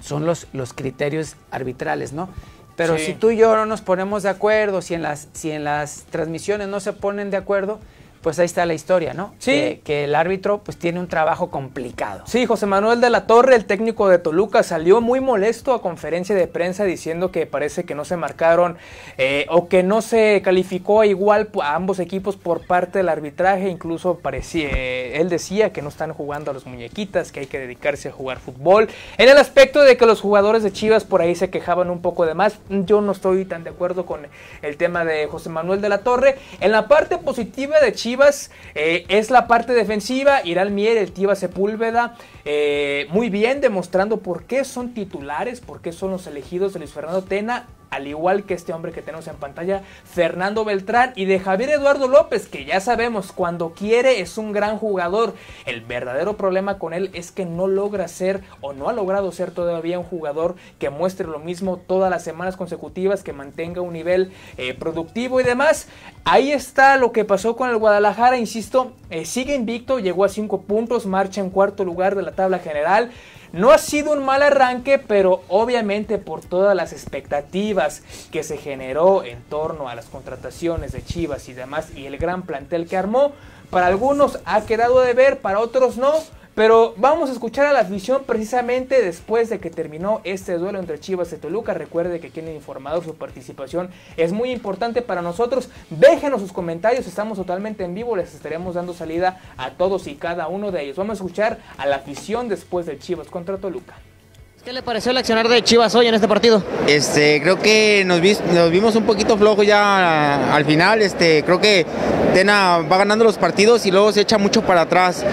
son 0.00 0.26
los, 0.26 0.46
los 0.52 0.72
criterios 0.72 1.36
arbitrales, 1.50 2.12
¿no? 2.12 2.28
Pero 2.76 2.98
sí. 2.98 3.06
si 3.06 3.14
tú 3.14 3.30
y 3.30 3.38
yo 3.38 3.56
no 3.56 3.66
nos 3.66 3.80
ponemos 3.80 4.22
de 4.22 4.28
acuerdo, 4.28 4.82
si 4.82 4.94
en, 4.94 5.02
las, 5.02 5.28
si 5.32 5.50
en 5.50 5.64
las 5.64 6.04
transmisiones 6.10 6.68
no 6.68 6.80
se 6.80 6.92
ponen 6.92 7.30
de 7.30 7.38
acuerdo, 7.38 7.80
pues 8.26 8.40
ahí 8.40 8.46
está 8.46 8.66
la 8.66 8.74
historia, 8.74 9.14
¿no? 9.14 9.34
Sí. 9.38 9.52
Que, 9.52 9.80
que, 9.84 10.04
el 10.04 10.16
árbitro 10.16 10.58
pues 10.64 10.76
tiene 10.76 10.98
un 10.98 11.06
trabajo 11.06 11.48
complicado. 11.48 12.24
Sí, 12.26 12.44
José 12.44 12.66
Manuel 12.66 13.00
de 13.00 13.08
la 13.08 13.24
Torre, 13.28 13.54
el 13.54 13.66
técnico 13.66 14.08
de 14.08 14.18
Toluca, 14.18 14.64
salió 14.64 15.00
muy 15.00 15.20
molesto 15.20 15.72
a 15.72 15.80
conferencia 15.80 16.34
de 16.34 16.48
prensa 16.48 16.82
diciendo 16.82 17.30
que 17.30 17.46
parece 17.46 17.84
que 17.84 17.94
no 17.94 18.04
se 18.04 18.16
marcaron 18.16 18.78
eh, 19.16 19.46
o 19.48 19.68
que 19.68 19.84
no 19.84 20.02
se 20.02 20.42
calificó 20.42 21.04
igual 21.04 21.50
a 21.62 21.76
ambos 21.76 22.00
equipos 22.00 22.36
por 22.36 22.66
parte 22.66 22.98
del 22.98 23.10
arbitraje. 23.10 23.68
Incluso 23.68 24.18
parecía, 24.18 24.70
él 25.14 25.28
decía 25.28 25.72
que 25.72 25.82
no 25.82 25.90
están 25.90 26.12
jugando 26.14 26.50
a 26.50 26.54
los 26.54 26.64
muñequitas, 26.64 27.32
que 27.32 27.40
hay 27.40 27.46
que 27.46 27.58
dedicarse 27.58 28.08
a 28.08 28.12
jugar 28.12 28.38
fútbol. 28.38 28.88
En 29.18 29.28
el 29.28 29.36
aspecto 29.36 29.82
de 29.82 29.96
que 29.96 30.06
los 30.06 30.20
jugadores 30.20 30.62
de 30.62 30.72
Chivas 30.72 31.04
por 31.04 31.20
ahí 31.20 31.34
se 31.34 31.50
quejaban 31.50 31.90
un 31.90 32.00
poco 32.00 32.24
de 32.24 32.32
más, 32.32 32.58
yo 32.70 33.02
no 33.02 33.12
estoy 33.12 33.44
tan 33.44 33.62
de 33.62 33.70
acuerdo 33.70 34.06
con 34.06 34.26
el 34.62 34.76
tema 34.78 35.04
de 35.04 35.26
José 35.26 35.50
Manuel 35.50 35.82
de 35.82 35.90
la 35.90 35.98
Torre. 35.98 36.38
En 36.60 36.72
la 36.72 36.88
parte 36.88 37.18
positiva 37.18 37.78
de 37.78 37.92
Chivas, 37.92 38.06
Chivas 38.06 38.52
eh, 38.76 39.04
es 39.08 39.30
la 39.30 39.48
parte 39.48 39.72
defensiva. 39.72 40.40
Irán 40.44 40.76
Mier, 40.76 40.96
el 40.96 41.10
Tiva 41.10 41.34
Sepúlveda, 41.34 42.14
eh, 42.44 43.08
muy 43.10 43.30
bien 43.30 43.60
demostrando 43.60 44.18
por 44.18 44.44
qué 44.44 44.62
son 44.62 44.94
titulares, 44.94 45.60
por 45.60 45.80
qué 45.80 45.90
son 45.90 46.12
los 46.12 46.28
elegidos 46.28 46.72
de 46.72 46.78
Luis 46.78 46.92
Fernando 46.92 47.22
Tena. 47.22 47.66
Al 47.90 48.06
igual 48.06 48.44
que 48.44 48.54
este 48.54 48.72
hombre 48.72 48.92
que 48.92 49.02
tenemos 49.02 49.28
en 49.28 49.36
pantalla, 49.36 49.82
Fernando 50.04 50.64
Beltrán 50.64 51.12
y 51.14 51.24
de 51.24 51.38
Javier 51.38 51.70
Eduardo 51.70 52.08
López, 52.08 52.48
que 52.48 52.64
ya 52.64 52.80
sabemos, 52.80 53.32
cuando 53.32 53.70
quiere 53.74 54.20
es 54.20 54.38
un 54.38 54.52
gran 54.52 54.78
jugador. 54.78 55.34
El 55.66 55.82
verdadero 55.82 56.36
problema 56.36 56.78
con 56.78 56.92
él 56.92 57.10
es 57.12 57.30
que 57.30 57.44
no 57.44 57.66
logra 57.66 58.08
ser 58.08 58.42
o 58.60 58.72
no 58.72 58.88
ha 58.88 58.92
logrado 58.92 59.30
ser 59.32 59.50
todavía 59.50 59.98
un 59.98 60.04
jugador 60.04 60.56
que 60.78 60.90
muestre 60.90 61.26
lo 61.26 61.38
mismo 61.38 61.76
todas 61.76 62.10
las 62.10 62.24
semanas 62.24 62.56
consecutivas, 62.56 63.22
que 63.22 63.32
mantenga 63.32 63.80
un 63.80 63.92
nivel 63.92 64.32
eh, 64.56 64.74
productivo 64.74 65.40
y 65.40 65.44
demás. 65.44 65.88
Ahí 66.24 66.52
está 66.52 66.96
lo 66.96 67.12
que 67.12 67.24
pasó 67.24 67.56
con 67.56 67.70
el 67.70 67.78
Guadalajara, 67.78 68.36
insisto, 68.36 68.92
eh, 69.10 69.24
sigue 69.24 69.54
invicto, 69.54 70.00
llegó 70.00 70.24
a 70.24 70.28
5 70.28 70.62
puntos, 70.62 71.06
marcha 71.06 71.40
en 71.40 71.50
cuarto 71.50 71.84
lugar 71.84 72.16
de 72.16 72.22
la 72.22 72.32
tabla 72.32 72.58
general. 72.58 73.10
No 73.52 73.70
ha 73.70 73.78
sido 73.78 74.12
un 74.12 74.24
mal 74.24 74.42
arranque, 74.42 74.98
pero 74.98 75.42
obviamente 75.48 76.18
por 76.18 76.40
todas 76.40 76.76
las 76.76 76.92
expectativas 76.92 78.02
que 78.30 78.42
se 78.42 78.58
generó 78.58 79.24
en 79.24 79.42
torno 79.42 79.88
a 79.88 79.94
las 79.94 80.06
contrataciones 80.06 80.92
de 80.92 81.04
Chivas 81.04 81.48
y 81.48 81.52
demás 81.52 81.90
y 81.94 82.06
el 82.06 82.18
gran 82.18 82.42
plantel 82.42 82.86
que 82.88 82.96
armó, 82.96 83.32
para 83.70 83.86
algunos 83.86 84.38
ha 84.44 84.64
quedado 84.66 85.00
de 85.00 85.14
ver, 85.14 85.38
para 85.40 85.60
otros 85.60 85.96
no. 85.96 86.12
Pero 86.56 86.94
vamos 86.96 87.28
a 87.28 87.34
escuchar 87.34 87.66
a 87.66 87.72
la 87.74 87.80
afición 87.80 88.24
precisamente 88.24 89.02
después 89.02 89.50
de 89.50 89.60
que 89.60 89.68
terminó 89.68 90.22
este 90.24 90.56
duelo 90.56 90.78
entre 90.78 90.98
Chivas 90.98 91.30
y 91.34 91.36
Toluca. 91.36 91.74
Recuerde 91.74 92.18
que 92.18 92.30
quien 92.30 92.48
informado 92.48 93.02
su 93.02 93.14
participación 93.14 93.90
es 94.16 94.32
muy 94.32 94.52
importante 94.52 95.02
para 95.02 95.20
nosotros. 95.20 95.68
Déjenos 95.90 96.40
sus 96.40 96.54
comentarios, 96.54 97.06
estamos 97.06 97.36
totalmente 97.36 97.84
en 97.84 97.94
vivo, 97.94 98.16
les 98.16 98.34
estaremos 98.34 98.74
dando 98.74 98.94
salida 98.94 99.38
a 99.58 99.72
todos 99.72 100.06
y 100.06 100.14
cada 100.14 100.48
uno 100.48 100.72
de 100.72 100.84
ellos. 100.84 100.96
Vamos 100.96 101.20
a 101.20 101.22
escuchar 101.22 101.58
a 101.76 101.84
la 101.84 101.96
afición 101.96 102.48
después 102.48 102.86
de 102.86 102.98
Chivas 102.98 103.28
contra 103.28 103.58
Toluca. 103.58 103.96
¿Qué 104.66 104.72
le 104.72 104.82
pareció 104.82 105.12
el 105.12 105.16
accionar 105.16 105.46
de 105.46 105.62
Chivas 105.62 105.94
hoy 105.94 106.08
en 106.08 106.14
este 106.14 106.26
partido? 106.26 106.60
Este, 106.88 107.40
creo 107.40 107.56
que 107.56 108.02
nos, 108.04 108.20
vi, 108.20 108.36
nos 108.52 108.68
vimos 108.68 108.96
un 108.96 109.04
poquito 109.04 109.38
flojos 109.38 109.64
ya 109.64 110.52
al 110.52 110.64
final. 110.64 111.02
Este, 111.02 111.44
creo 111.44 111.60
que 111.60 111.86
Tena 112.34 112.78
va 112.78 112.96
ganando 112.96 113.24
los 113.24 113.36
partidos 113.36 113.86
y 113.86 113.92
luego 113.92 114.10
se 114.10 114.22
echa 114.22 114.38
mucho 114.38 114.62
para 114.62 114.80
atrás. 114.80 115.24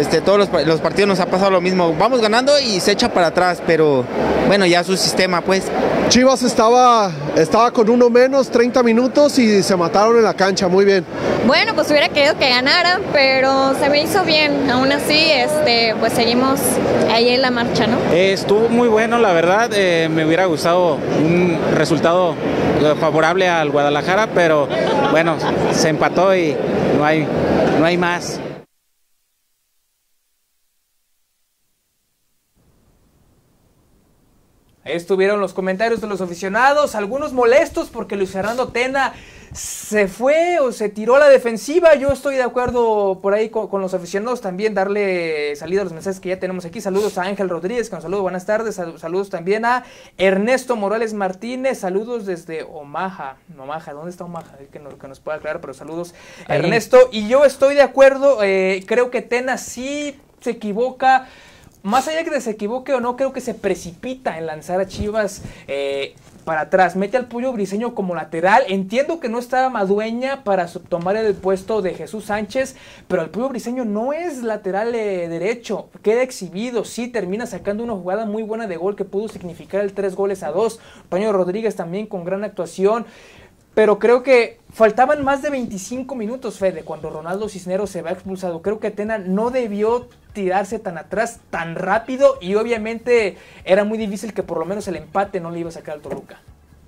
Este, 0.00 0.22
todos 0.22 0.38
los, 0.38 0.66
los, 0.66 0.80
partidos 0.80 1.06
nos 1.06 1.20
ha 1.20 1.26
pasado 1.26 1.50
lo 1.50 1.60
mismo. 1.60 1.94
Vamos 1.98 2.22
ganando 2.22 2.58
y 2.58 2.80
se 2.80 2.92
echa 2.92 3.12
para 3.12 3.26
atrás, 3.26 3.60
pero 3.66 4.06
bueno, 4.46 4.64
ya 4.64 4.82
su 4.82 4.96
sistema, 4.96 5.42
pues. 5.42 5.64
Chivas 6.08 6.42
estaba, 6.42 7.10
estaba 7.36 7.70
con 7.70 7.90
uno 7.90 8.08
menos, 8.08 8.48
30 8.48 8.82
minutos 8.82 9.38
y 9.38 9.62
se 9.62 9.76
mataron 9.76 10.16
en 10.16 10.24
la 10.24 10.32
cancha, 10.32 10.66
muy 10.66 10.86
bien. 10.86 11.04
Bueno, 11.46 11.74
pues 11.74 11.90
hubiera 11.90 12.08
querido 12.08 12.38
que 12.38 12.48
ganaran, 12.48 13.02
pero 13.12 13.74
se 13.78 13.90
me 13.90 14.02
hizo 14.02 14.24
bien. 14.24 14.70
Aún 14.70 14.90
así, 14.90 15.30
este, 15.30 15.94
pues 16.00 16.14
seguimos 16.14 16.60
ahí 17.10 17.28
en 17.28 17.42
la 17.42 17.50
marcha, 17.50 17.86
¿no? 17.86 17.98
Eh, 18.12 18.32
estuvo 18.32 18.70
muy 18.78 18.86
bueno, 18.86 19.18
la 19.18 19.32
verdad. 19.32 19.72
Eh, 19.74 20.08
me 20.08 20.24
hubiera 20.24 20.44
gustado 20.44 20.94
un 20.94 21.58
resultado 21.74 22.36
favorable 23.00 23.48
al 23.48 23.70
Guadalajara, 23.70 24.28
pero 24.32 24.68
bueno, 25.10 25.36
se 25.72 25.88
empató 25.88 26.34
y 26.36 26.56
no 26.96 27.04
hay, 27.04 27.26
no 27.80 27.84
hay 27.84 27.98
más. 27.98 28.40
Estuvieron 34.84 35.40
los 35.40 35.54
comentarios 35.54 36.00
de 36.00 36.06
los 36.06 36.20
aficionados, 36.20 36.94
algunos 36.94 37.32
molestos 37.32 37.88
porque 37.88 38.14
Luis 38.14 38.30
Fernando 38.30 38.68
Tena 38.68 39.12
se 39.52 40.08
fue 40.08 40.58
o 40.60 40.72
se 40.72 40.88
tiró 40.88 41.16
a 41.16 41.18
la 41.18 41.28
defensiva. 41.28 41.94
Yo 41.94 42.10
estoy 42.10 42.36
de 42.36 42.42
acuerdo 42.42 43.20
por 43.20 43.34
ahí 43.34 43.48
con, 43.48 43.80
los 43.80 43.94
aficionados 43.94 44.40
también, 44.40 44.74
darle 44.74 45.54
salida 45.56 45.82
a 45.82 45.84
los 45.84 45.92
mensajes 45.92 46.20
que 46.20 46.30
ya 46.30 46.38
tenemos 46.38 46.64
aquí. 46.64 46.80
Saludos 46.80 47.18
a 47.18 47.22
Ángel 47.22 47.48
Rodríguez, 47.48 47.90
con 47.90 48.02
saludo, 48.02 48.22
buenas 48.22 48.46
tardes. 48.46 48.80
Saludos 48.96 49.30
también 49.30 49.64
a 49.64 49.84
Ernesto 50.16 50.76
Morales 50.76 51.14
Martínez, 51.14 51.78
saludos 51.78 52.26
desde 52.26 52.62
Omaha. 52.62 53.36
Omaha, 53.58 53.92
¿dónde 53.92 54.10
está 54.10 54.24
Omaha? 54.24 54.56
Que, 54.72 54.80
que 54.80 55.08
nos 55.08 55.20
pueda 55.20 55.38
aclarar, 55.38 55.60
pero 55.60 55.74
saludos 55.74 56.14
a 56.46 56.56
Ernesto. 56.56 57.08
Y 57.12 57.28
yo 57.28 57.44
estoy 57.44 57.74
de 57.74 57.82
acuerdo, 57.82 58.42
eh, 58.42 58.84
creo 58.86 59.10
que 59.10 59.22
Tena 59.22 59.58
sí 59.58 60.18
se 60.40 60.50
equivoca 60.50 61.26
más 61.82 62.08
allá 62.08 62.18
de 62.18 62.30
que 62.30 62.40
se 62.40 62.50
equivoque 62.50 62.92
o 62.92 63.00
no, 63.00 63.16
creo 63.16 63.32
que 63.32 63.40
se 63.40 63.54
precipita 63.54 64.36
en 64.36 64.46
lanzar 64.46 64.80
a 64.80 64.86
Chivas 64.86 65.42
eh, 65.68 66.14
para 66.48 66.62
atrás, 66.62 66.96
mete 66.96 67.18
al 67.18 67.26
Pollo 67.26 67.52
Briseño 67.52 67.94
como 67.94 68.14
lateral. 68.14 68.62
Entiendo 68.68 69.20
que 69.20 69.28
no 69.28 69.38
estaba 69.38 69.68
Madueña 69.68 70.44
para 70.44 70.66
tomar 70.66 71.14
el 71.16 71.34
puesto 71.34 71.82
de 71.82 71.92
Jesús 71.92 72.24
Sánchez, 72.24 72.74
pero 73.06 73.20
el 73.20 73.28
Pollo 73.28 73.50
Briseño 73.50 73.84
no 73.84 74.14
es 74.14 74.42
lateral 74.42 74.94
eh, 74.94 75.28
derecho, 75.28 75.90
queda 76.02 76.22
exhibido, 76.22 76.86
sí 76.86 77.08
termina 77.08 77.44
sacando 77.44 77.84
una 77.84 77.92
jugada 77.92 78.24
muy 78.24 78.42
buena 78.42 78.66
de 78.66 78.78
gol 78.78 78.96
que 78.96 79.04
pudo 79.04 79.28
significar 79.28 79.82
el 79.82 79.92
tres 79.92 80.16
goles 80.16 80.42
a 80.42 80.50
dos. 80.50 80.80
Toño 81.10 81.34
Rodríguez 81.34 81.76
también 81.76 82.06
con 82.06 82.24
gran 82.24 82.42
actuación. 82.44 83.04
Pero 83.78 84.00
creo 84.00 84.24
que 84.24 84.58
faltaban 84.72 85.22
más 85.22 85.40
de 85.40 85.50
25 85.50 86.16
minutos, 86.16 86.58
Fede, 86.58 86.82
cuando 86.82 87.10
Ronaldo 87.10 87.48
Cisneros 87.48 87.90
se 87.90 88.02
va 88.02 88.10
expulsado. 88.10 88.60
Creo 88.60 88.80
que 88.80 88.88
Atena 88.88 89.18
no 89.18 89.50
debió 89.50 90.08
tirarse 90.32 90.80
tan 90.80 90.98
atrás 90.98 91.38
tan 91.50 91.76
rápido 91.76 92.38
y 92.40 92.56
obviamente 92.56 93.36
era 93.64 93.84
muy 93.84 93.96
difícil 93.96 94.34
que 94.34 94.42
por 94.42 94.58
lo 94.58 94.64
menos 94.64 94.88
el 94.88 94.96
empate 94.96 95.38
no 95.38 95.52
le 95.52 95.60
iba 95.60 95.68
a 95.68 95.72
sacar 95.72 95.94
al 95.94 96.00
Toluca. 96.00 96.40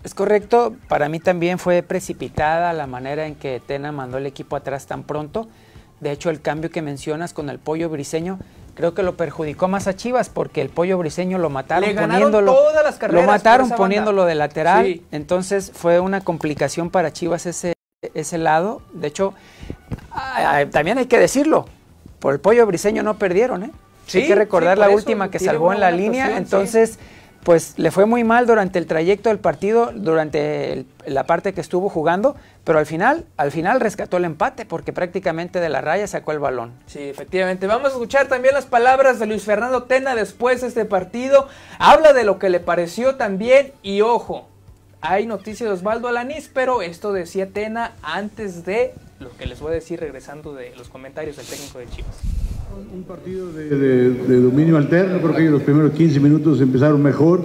Es 0.03 0.15
correcto, 0.15 0.75
para 0.89 1.09
mí 1.09 1.21
también 1.21 1.61
fue 1.61 1.85
precipitada 1.85 2.73
la 2.73 2.89
manera 2.89 3.25
en 3.25 3.37
que 3.37 3.63
Tena 3.65 3.93
mandó 3.93 4.19
el 4.19 4.27
equipo 4.27 4.57
atrás 4.57 4.89
tan 4.89 5.05
pronto. 5.05 5.47
De 6.01 6.11
hecho, 6.11 6.29
el 6.29 6.41
cambio 6.41 6.71
que 6.71 6.83
mencionas 6.83 7.33
con 7.33 7.51
el 7.51 7.61
pollo 7.61 7.89
briseño 7.89 8.41
creo 8.75 8.95
que 8.95 9.03
lo 9.03 9.17
perjudicó 9.17 9.69
más 9.69 9.87
a 9.87 9.95
Chivas 9.95 10.29
porque 10.29 10.61
el 10.61 10.69
pollo 10.69 10.99
briseño 10.99 11.39
lo 11.39 11.51
mataron 11.51 11.95
poniéndolo 11.95 12.53
todas 12.55 12.85
las 12.85 13.13
lo 13.13 13.23
mataron 13.23 13.71
poniéndolo 13.71 14.25
de 14.25 14.35
lateral. 14.35 15.01
Entonces 15.11 15.73
fue 15.75 16.01
una 16.01 16.21
complicación 16.21 16.91
para 16.91 17.13
Chivas 17.13 17.47
ese 17.47 17.75
ese 18.15 18.39
lado. 18.39 18.83
De 18.93 19.09
hecho 19.09 19.35
también 20.71 20.99
hay 20.99 21.07
que 21.07 21.19
decirlo 21.19 21.67
por 22.19 22.35
el 22.35 22.41
pollo 22.41 22.67
briseño 22.67 23.03
no 23.03 23.19
perdieron 23.19 23.65
eh 23.65 23.71
hay 24.13 24.27
que 24.27 24.35
recordar 24.35 24.79
la 24.79 24.91
última 24.91 25.31
que 25.31 25.39
salvó 25.39 25.73
en 25.73 25.81
la 25.81 25.91
línea. 25.91 26.37
entonces 26.37 26.99
pues 27.45 27.79
le 27.79 27.91
fue 27.91 28.07
muy 28.07 28.23
mal 28.23 28.47
durante 28.47 28.79
el 28.79 28.87
trayecto 28.87 29.29
del 29.31 29.39
partido, 29.39 29.93
durante 29.95 30.85
la 31.07 31.25
parte 31.25 31.55
que 31.55 31.61
estuvo 31.61 31.89
jugando, 31.89 32.37
pero 32.65 32.79
al 32.79 32.87
final, 32.87 33.25
al 33.37 33.51
final 33.51 33.81
rescató 33.81 34.19
el 34.19 34.25
empate 34.25 34.67
porque 34.67 34.93
prácticamente 34.93 35.61
de 35.61 35.69
la 35.69 35.81
raya 35.81 36.07
sacó 36.07 36.33
el 36.33 36.39
balón. 36.39 36.73
Sí, 36.87 37.01
efectivamente. 37.01 37.67
Vamos 37.67 37.91
a 37.91 37.93
escuchar 37.93 38.29
también 38.29 38.55
las 38.55 38.67
palabras 38.67 39.19
de 39.19 39.27
Luis 39.27 39.45
Fernando 39.45 39.85
Tena 39.85 40.15
después 40.15 40.61
de 40.61 40.69
este 40.69 40.85
partido. 40.85 41.49
Habla 41.79 42.13
de 42.13 42.25
lo 42.25 42.39
que 42.39 42.51
le 42.51 42.61
pareció 42.61 43.17
también 43.17 43.73
y 43.83 44.03
ojo, 44.03 44.47
hay 45.01 45.27
noticias 45.27 45.69
de 45.69 45.75
Osvaldo 45.75 46.09
Alanís, 46.09 46.51
pero 46.53 46.83
esto 46.83 47.13
decía 47.13 47.49
Tena 47.49 47.95
antes 48.03 48.67
de 48.67 48.93
lo 49.19 49.35
que 49.37 49.47
les 49.47 49.61
voy 49.61 49.73
a 49.73 49.75
decir 49.75 49.99
regresando 49.99 50.53
de 50.55 50.75
los 50.77 50.89
comentarios 50.89 51.37
del 51.37 51.47
técnico 51.47 51.79
de 51.79 51.89
Chivas. 51.89 52.17
Un 52.95 53.03
partido 53.03 53.53
de, 53.53 54.41
dominio 54.41 54.77
alterno, 54.77 55.19
creo 55.21 55.35
que 55.35 55.51
los 55.51 55.63
primeros 55.63 55.93
15 55.93 56.21
minutos 56.21 56.61
empezaron 56.61 57.03
mejor, 57.03 57.41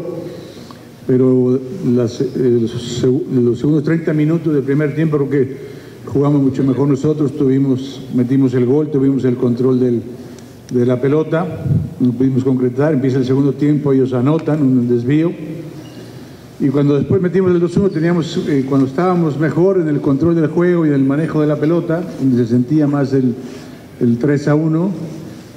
pero 1.07 1.55
eh, 1.55 1.59
los, 1.85 3.57
segundos 3.57 3.83
30 3.83 4.13
minutos 4.13 4.53
del 4.53 4.63
primer 4.63 4.93
tiempo 4.93 5.17
creo 5.17 5.29
que 5.29 5.57
jugamos 6.05 6.41
mucho 6.41 6.63
mejor 6.63 6.87
nosotros, 6.87 7.35
tuvimos, 7.35 8.01
metimos 8.13 8.53
el 8.53 8.65
gol, 8.65 8.91
tuvimos 8.91 9.23
el 9.25 9.35
control 9.35 9.79
de 9.79 10.85
la 10.85 11.01
pelota, 11.01 11.65
no 11.99 12.11
pudimos 12.11 12.43
concretar, 12.43 12.93
empieza 12.93 13.17
el 13.17 13.25
segundo 13.25 13.53
tiempo, 13.53 13.93
ellos 13.93 14.13
anotan 14.13 14.61
un 14.61 14.87
desvío. 14.87 15.31
Y 16.59 16.69
cuando 16.69 16.95
después 16.95 17.21
metimos 17.21 17.51
el 17.51 17.61
2-1, 17.61 17.91
teníamos, 17.91 18.37
eh, 18.47 18.65
cuando 18.67 18.87
estábamos 18.87 19.37
mejor 19.37 19.79
en 19.79 19.89
el 19.89 19.99
control 19.99 20.35
del 20.35 20.47
juego 20.47 20.85
y 20.85 20.89
en 20.89 20.95
el 20.95 21.03
manejo 21.03 21.41
de 21.41 21.47
la 21.47 21.57
pelota, 21.57 22.01
se 22.35 22.45
sentía 22.45 22.87
más 22.87 23.11
el, 23.11 23.35
el 23.99 24.17
3 24.17 24.47
a 24.49 24.55
1, 24.55 24.91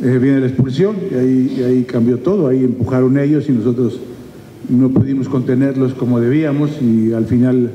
eh, 0.03 0.19
viene 0.19 0.41
la 0.41 0.47
expulsión 0.47 0.97
y 1.11 1.15
ahí, 1.15 1.65
ahí, 1.67 1.85
cambió 1.85 2.19
todo, 2.19 2.49
ahí 2.49 2.63
empujaron 2.65 3.19
ellos 3.19 3.49
y 3.49 3.53
nosotros 3.53 4.01
no 4.69 4.91
pudimos 4.91 5.29
contenerlos 5.29 5.95
como 5.95 6.21
debíamos 6.21 6.71
y 6.81 7.13
al 7.13 7.27
final 7.27 7.71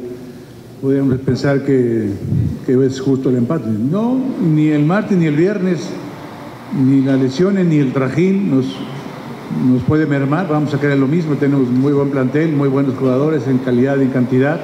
podíamos 0.82 1.18
pensar 1.20 1.64
que, 1.66 2.10
que 2.66 2.86
es 2.86 3.00
justo 3.02 3.30
el 3.30 3.38
empate. 3.38 3.68
No, 3.70 4.18
ni 4.42 4.70
el 4.70 4.86
martes 4.86 5.18
ni 5.18 5.26
el 5.26 5.36
viernes, 5.36 5.90
ni 6.78 7.02
las 7.02 7.20
lesiones 7.20 7.66
ni 7.66 7.78
el 7.78 7.92
trajín 7.92 8.52
nos, 8.52 8.66
nos 9.70 9.84
puede 9.84 10.06
mermar, 10.06 10.48
vamos 10.50 10.74
a 10.74 10.80
querer 10.80 10.98
lo 10.98 11.08
mismo, 11.08 11.36
tenemos 11.36 11.68
muy 11.70 11.94
buen 11.94 12.10
plantel, 12.10 12.54
muy 12.54 12.70
buenos 12.70 12.96
jugadores 12.96 13.48
en 13.48 13.58
calidad 13.60 13.98
y 14.00 14.04
en 14.04 14.10
cantidad 14.10 14.62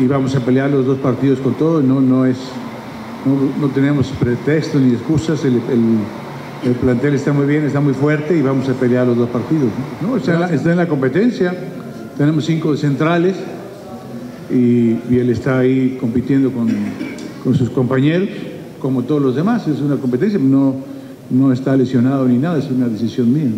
y 0.00 0.06
vamos 0.06 0.34
a 0.36 0.40
pelear 0.40 0.70
los 0.70 0.86
dos 0.86 0.98
partidos 0.98 1.40
con 1.40 1.54
todo, 1.54 1.82
no, 1.82 2.00
no 2.00 2.26
es 2.26 2.36
no, 3.26 3.68
tenemos 3.68 4.08
pretextos 4.18 4.80
ni 4.80 4.94
excusas, 4.94 5.44
el, 5.44 5.60
plantel 6.80 7.14
está 7.14 7.32
muy 7.32 7.46
bien, 7.46 7.64
está 7.64 7.80
muy 7.80 7.92
fuerte 7.92 8.36
y 8.36 8.42
vamos 8.42 8.68
a 8.68 8.74
pelear 8.74 9.06
los 9.06 9.16
dos 9.16 9.28
partidos. 9.28 9.68
¿no? 10.00 10.16
Está, 10.16 10.48
en 10.52 10.76
la, 10.76 10.88
competencia, 10.88 11.54
tenemos 12.16 12.44
cinco 12.44 12.76
centrales 12.76 13.36
y, 14.50 15.16
él 15.16 15.30
está 15.30 15.58
ahí 15.58 15.96
compitiendo 16.00 16.50
con, 16.52 16.68
sus 17.54 17.70
compañeros, 17.70 18.28
como 18.80 19.02
todos 19.02 19.22
los 19.22 19.36
demás, 19.36 19.66
es 19.68 19.80
una 19.80 19.96
competencia, 19.96 20.38
no, 20.38 20.74
no 21.30 21.52
está 21.52 21.76
lesionado 21.76 22.26
ni 22.26 22.38
nada, 22.38 22.58
es 22.58 22.70
una 22.70 22.88
decisión 22.88 23.32
mía. 23.32 23.50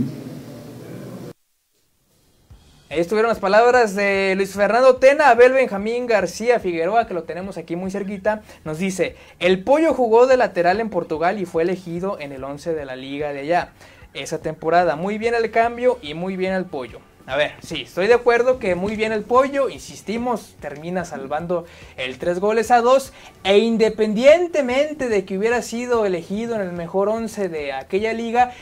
Estuvieron 3.01 3.29
las 3.29 3.39
palabras 3.39 3.95
de 3.95 4.35
Luis 4.37 4.55
Fernando 4.55 4.97
Tena, 4.97 5.31
Abel 5.31 5.53
Benjamín 5.53 6.07
García 6.07 6.59
Figueroa, 6.59 7.07
que 7.07 7.15
lo 7.15 7.23
tenemos 7.23 7.57
aquí 7.57 7.77
muy 7.77 7.91
cerquita. 7.91 8.43
Nos 8.65 8.79
dice, 8.79 9.15
el 9.39 9.63
pollo 9.63 9.95
jugó 9.95 10.27
de 10.27 10.37
lateral 10.37 10.81
en 10.81 10.91
Portugal 10.91 11.41
y 11.41 11.47
fue 11.47 11.63
elegido 11.63 12.19
en 12.19 12.33
el 12.33 12.43
11 12.43 12.75
de 12.75 12.85
la 12.85 12.97
liga 12.97 13.33
de 13.33 13.41
allá. 13.41 13.73
Esa 14.15 14.39
temporada, 14.39 14.97
muy 14.97 15.17
bien 15.17 15.35
el 15.35 15.51
cambio 15.51 15.99
y 16.03 16.15
muy 16.15 16.37
bien 16.37 16.55
el 16.55 16.65
pollo. 16.65 17.01
A 17.27 17.37
ver, 17.37 17.53
sí, 17.61 17.83
estoy 17.83 18.07
de 18.07 18.15
acuerdo 18.15 18.59
que 18.59 18.75
muy 18.75 18.97
bien 18.97 19.13
el 19.13 19.23
pollo, 19.23 19.69
insistimos, 19.69 20.57
termina 20.61 21.05
salvando 21.05 21.67
el 21.99 22.19
3 22.19 22.41
goles 22.41 22.71
a 22.71 22.81
2 22.81 23.13
e 23.45 23.59
independientemente 23.59 25.11
de 25.11 25.27
que 25.27 25.37
hubiera 25.37 25.61
sido 25.61 26.07
elegido 26.07 26.55
en 26.55 26.63
el 26.63 26.73
mejor 26.73 27.11
11 27.11 27.51
de 27.51 27.75
aquella 27.75 28.15
liga, 28.15 28.55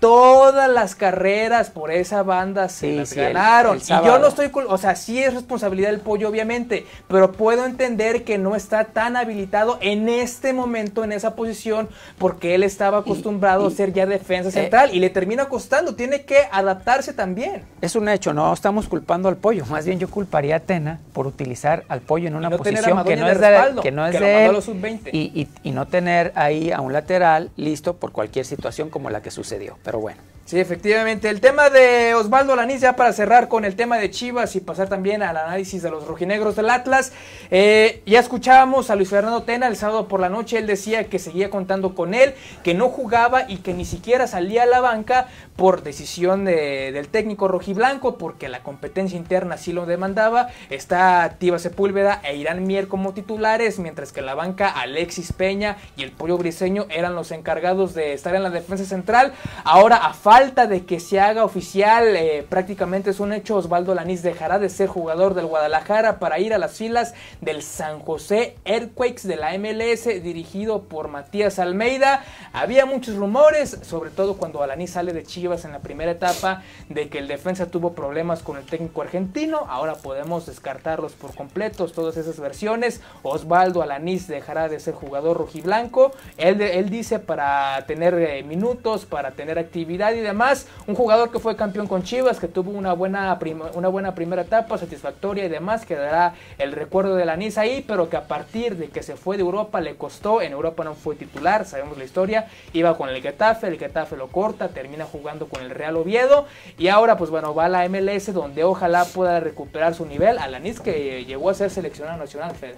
todas 0.00 0.68
las 0.70 0.94
carreras 0.94 1.70
por 1.70 1.92
esa 1.92 2.22
banda 2.22 2.68
se 2.68 2.96
las 2.96 3.12
ganaron. 3.12 3.78
y 3.78 3.88
yo 3.88 4.18
no 4.18 4.28
estoy, 4.28 4.50
o 4.66 4.78
sea, 4.78 4.96
sí 4.96 5.22
es 5.22 5.34
responsabilidad 5.34 5.90
del 5.90 6.00
pollo, 6.00 6.28
obviamente, 6.28 6.86
pero 7.06 7.32
puedo 7.32 7.66
entender 7.66 8.24
que 8.24 8.38
no 8.38 8.56
está 8.56 8.84
tan 8.84 9.16
habilitado 9.16 9.78
en 9.82 10.08
este 10.08 10.52
momento 10.52 11.04
en 11.04 11.12
esa 11.12 11.36
posición 11.36 11.88
porque 12.18 12.54
él 12.54 12.62
estaba 12.62 12.98
acostumbrado 12.98 13.66
a 13.66 13.70
ser 13.70 13.92
ya 13.92 14.06
defensa 14.06 14.48
eh, 14.48 14.52
central 14.52 14.90
y 14.92 15.00
le 15.00 15.10
termina 15.10 15.48
costando, 15.48 15.94
tiene 15.94 16.22
que 16.22 16.38
adaptarse 16.50 17.12
también. 17.12 17.64
Es 17.82 17.94
un 17.94 18.08
hecho, 18.08 18.32
no 18.32 18.52
estamos 18.52 18.88
culpando 18.88 19.28
al 19.28 19.36
pollo, 19.36 19.66
más 19.66 19.84
bien 19.84 19.98
yo 19.98 20.08
culparía 20.08 20.56
a 20.56 20.60
Tena 20.60 20.98
por 21.12 21.26
utilizar 21.26 21.84
al 21.88 22.00
pollo 22.00 22.28
en 22.28 22.36
una 22.36 22.50
posición 22.50 23.04
que 23.04 23.16
no, 23.16 23.28
es 23.28 23.38
de, 23.38 23.80
que 23.82 23.90
no 23.92 24.06
es 24.06 24.18
de 24.18 24.46
él 24.46 25.00
y, 25.12 25.48
y 25.62 25.70
no 25.72 25.86
tener 25.86 26.32
ahí 26.36 26.72
a 26.72 26.80
un 26.80 26.94
lateral 26.94 27.50
listo 27.56 27.96
por 27.96 28.12
cualquier 28.12 28.46
situación 28.46 28.88
como 28.88 29.10
la 29.10 29.20
que 29.20 29.30
sucedió 29.30 29.76
pero 29.89 29.89
Pero 29.90 29.98
bueno. 29.98 30.22
Sí, 30.50 30.58
efectivamente. 30.58 31.28
El 31.30 31.40
tema 31.40 31.70
de 31.70 32.12
Osvaldo 32.16 32.56
Lanís, 32.56 32.80
ya 32.80 32.96
para 32.96 33.12
cerrar 33.12 33.46
con 33.46 33.64
el 33.64 33.76
tema 33.76 33.98
de 33.98 34.10
Chivas 34.10 34.56
y 34.56 34.60
pasar 34.60 34.88
también 34.88 35.22
al 35.22 35.36
análisis 35.36 35.80
de 35.80 35.92
los 35.92 36.08
rojinegros 36.08 36.56
del 36.56 36.70
Atlas. 36.70 37.12
Eh, 37.52 38.02
ya 38.04 38.18
escuchábamos 38.18 38.90
a 38.90 38.96
Luis 38.96 39.10
Fernando 39.10 39.44
Tena 39.44 39.68
el 39.68 39.76
sábado 39.76 40.08
por 40.08 40.18
la 40.18 40.28
noche. 40.28 40.58
Él 40.58 40.66
decía 40.66 41.04
que 41.04 41.20
seguía 41.20 41.50
contando 41.50 41.94
con 41.94 42.14
él, 42.14 42.34
que 42.64 42.74
no 42.74 42.88
jugaba 42.88 43.48
y 43.48 43.58
que 43.58 43.74
ni 43.74 43.84
siquiera 43.84 44.26
salía 44.26 44.64
a 44.64 44.66
la 44.66 44.80
banca 44.80 45.28
por 45.54 45.84
decisión 45.84 46.44
del 46.44 47.06
técnico 47.06 47.46
rojiblanco, 47.46 48.18
porque 48.18 48.48
la 48.48 48.64
competencia 48.64 49.16
interna 49.16 49.56
sí 49.56 49.72
lo 49.72 49.86
demandaba. 49.86 50.48
Está 50.68 51.36
Tiva 51.38 51.60
Sepúlveda 51.60 52.22
e 52.24 52.34
Irán 52.34 52.66
Mier 52.66 52.88
como 52.88 53.14
titulares, 53.14 53.78
mientras 53.78 54.10
que 54.10 54.20
la 54.20 54.34
banca 54.34 54.68
Alexis 54.68 55.32
Peña 55.32 55.76
y 55.96 56.02
el 56.02 56.10
Pollo 56.10 56.38
Briseño 56.38 56.86
eran 56.90 57.14
los 57.14 57.30
encargados 57.30 57.94
de 57.94 58.14
estar 58.14 58.34
en 58.34 58.42
la 58.42 58.50
defensa 58.50 58.84
central. 58.84 59.32
Ahora 59.62 59.94
a 59.98 60.12
falta 60.40 60.66
de 60.66 60.86
que 60.86 61.00
se 61.00 61.20
haga 61.20 61.44
oficial, 61.44 62.16
eh, 62.16 62.46
prácticamente 62.48 63.10
es 63.10 63.20
un 63.20 63.34
hecho, 63.34 63.56
Osvaldo 63.56 63.94
Lanís 63.94 64.22
dejará 64.22 64.58
de 64.58 64.70
ser 64.70 64.88
jugador 64.88 65.34
del 65.34 65.44
Guadalajara 65.44 66.18
para 66.18 66.38
ir 66.38 66.54
a 66.54 66.58
las 66.58 66.78
filas 66.78 67.12
del 67.42 67.62
San 67.62 68.00
José 68.00 68.56
Earthquakes 68.64 69.28
de 69.28 69.36
la 69.36 69.52
MLS, 69.58 70.22
dirigido 70.22 70.84
por 70.84 71.08
Matías 71.08 71.58
Almeida. 71.58 72.24
Había 72.54 72.86
muchos 72.86 73.16
rumores, 73.16 73.80
sobre 73.82 74.08
todo 74.08 74.38
cuando 74.38 74.62
Alanis 74.62 74.92
sale 74.92 75.12
de 75.12 75.24
Chivas 75.24 75.66
en 75.66 75.72
la 75.72 75.80
primera 75.80 76.12
etapa, 76.12 76.62
de 76.88 77.10
que 77.10 77.18
el 77.18 77.28
defensa 77.28 77.66
tuvo 77.66 77.92
problemas 77.92 78.42
con 78.42 78.56
el 78.56 78.64
técnico 78.64 79.02
argentino. 79.02 79.66
Ahora 79.68 79.96
podemos 79.96 80.46
descartarlos 80.46 81.12
por 81.12 81.34
completos, 81.34 81.92
todas 81.92 82.16
esas 82.16 82.40
versiones. 82.40 83.02
Osvaldo 83.22 83.82
Alanis 83.82 84.26
dejará 84.26 84.70
de 84.70 84.80
ser 84.80 84.94
jugador 84.94 85.36
rojiblanco. 85.36 86.12
Él, 86.38 86.62
él 86.62 86.88
dice 86.88 87.18
para 87.18 87.84
tener 87.86 88.14
eh, 88.14 88.42
minutos, 88.42 89.04
para 89.04 89.32
tener 89.32 89.58
actividad 89.58 90.14
y 90.20 90.22
demás. 90.22 90.66
Un 90.86 90.94
jugador 90.94 91.30
que 91.30 91.38
fue 91.38 91.56
campeón 91.56 91.86
con 91.86 92.02
Chivas, 92.02 92.38
que 92.38 92.48
tuvo 92.48 92.70
una 92.70 92.92
buena, 92.92 93.38
una 93.74 93.88
buena 93.88 94.14
primera 94.14 94.42
etapa, 94.42 94.78
satisfactoria 94.78 95.44
y 95.44 95.48
demás, 95.48 95.84
quedará 95.84 96.34
el 96.58 96.72
recuerdo 96.72 97.16
de 97.16 97.24
Alanis 97.24 97.58
ahí, 97.58 97.84
pero 97.86 98.08
que 98.08 98.16
a 98.16 98.28
partir 98.28 98.76
de 98.76 98.88
que 98.88 99.02
se 99.02 99.16
fue 99.16 99.36
de 99.36 99.42
Europa 99.42 99.80
le 99.80 99.96
costó. 99.96 100.42
En 100.42 100.52
Europa 100.52 100.84
no 100.84 100.94
fue 100.94 101.16
titular, 101.16 101.64
sabemos 101.66 101.98
la 101.98 102.04
historia. 102.04 102.48
Iba 102.72 102.96
con 102.96 103.08
el 103.08 103.20
Getafe, 103.20 103.66
el 103.66 103.78
Getafe 103.78 104.16
lo 104.16 104.28
corta, 104.28 104.68
termina 104.68 105.04
jugando 105.04 105.48
con 105.48 105.62
el 105.62 105.70
Real 105.70 105.96
Oviedo. 105.96 106.46
Y 106.78 106.88
ahora, 106.88 107.16
pues 107.16 107.30
bueno, 107.30 107.54
va 107.54 107.66
a 107.66 107.68
la 107.68 107.88
MLS, 107.88 108.32
donde 108.32 108.64
ojalá 108.64 109.04
pueda 109.04 109.40
recuperar 109.40 109.94
su 109.94 110.06
nivel. 110.06 110.38
Alanis 110.38 110.80
que 110.80 111.24
llegó 111.24 111.50
a 111.50 111.54
ser 111.54 111.70
seleccionado 111.70 112.18
nacional, 112.18 112.54
Fede. 112.54 112.76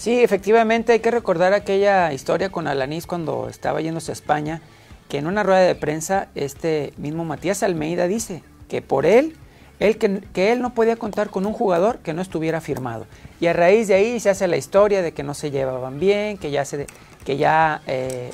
Sí, 0.00 0.22
efectivamente 0.22 0.92
hay 0.92 1.00
que 1.00 1.10
recordar 1.10 1.52
aquella 1.52 2.10
historia 2.14 2.50
con 2.50 2.66
Alanis 2.66 3.06
cuando 3.06 3.48
estaba 3.50 3.82
yéndose 3.82 4.12
a 4.12 4.14
España, 4.14 4.62
que 5.10 5.18
en 5.18 5.26
una 5.26 5.42
rueda 5.42 5.60
de 5.60 5.74
prensa 5.74 6.28
este 6.34 6.94
mismo 6.96 7.26
Matías 7.26 7.62
Almeida 7.62 8.06
dice 8.06 8.42
que 8.68 8.80
por 8.80 9.04
él, 9.04 9.36
él 9.80 9.98
que, 9.98 10.22
que, 10.32 10.52
él 10.52 10.62
no 10.62 10.72
podía 10.72 10.96
contar 10.96 11.28
con 11.28 11.44
un 11.44 11.52
jugador 11.52 11.98
que 11.98 12.14
no 12.14 12.22
estuviera 12.22 12.60
firmado. 12.60 13.06
Y 13.40 13.48
a 13.48 13.52
raíz 13.52 13.88
de 13.88 13.94
ahí 13.94 14.20
se 14.20 14.30
hace 14.30 14.46
la 14.46 14.56
historia 14.56 15.02
de 15.02 15.12
que 15.12 15.22
no 15.22 15.34
se 15.34 15.50
llevaban 15.50 15.98
bien, 15.98 16.38
que 16.38 16.52
ya, 16.52 16.64
se, 16.64 16.86
que 17.24 17.36
ya 17.36 17.82
eh, 17.88 18.30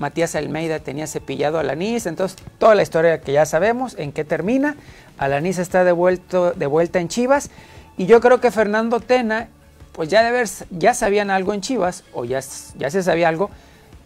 Matías 0.00 0.34
Almeida 0.34 0.80
tenía 0.80 1.06
cepillado 1.06 1.58
a 1.58 1.60
Alanis, 1.60 2.06
entonces 2.06 2.36
toda 2.58 2.74
la 2.74 2.82
historia 2.82 3.20
que 3.20 3.32
ya 3.32 3.46
sabemos, 3.46 3.94
en 3.96 4.10
qué 4.10 4.24
termina, 4.24 4.76
Alanis 5.18 5.58
está 5.58 5.84
de, 5.84 5.92
vuelto, 5.92 6.52
de 6.52 6.66
vuelta 6.66 6.98
en 6.98 7.08
Chivas, 7.08 7.50
y 7.96 8.06
yo 8.06 8.20
creo 8.20 8.40
que 8.40 8.50
Fernando 8.50 9.00
Tena 9.00 9.48
pues 9.92 10.08
ya 10.08 10.22
de 10.22 10.30
ver, 10.30 10.48
ya 10.70 10.94
sabían 10.94 11.30
algo 11.30 11.54
en 11.54 11.60
Chivas, 11.60 12.04
o 12.12 12.24
ya, 12.24 12.40
ya 12.76 12.90
se 12.90 13.02
sabía 13.02 13.28
algo, 13.28 13.50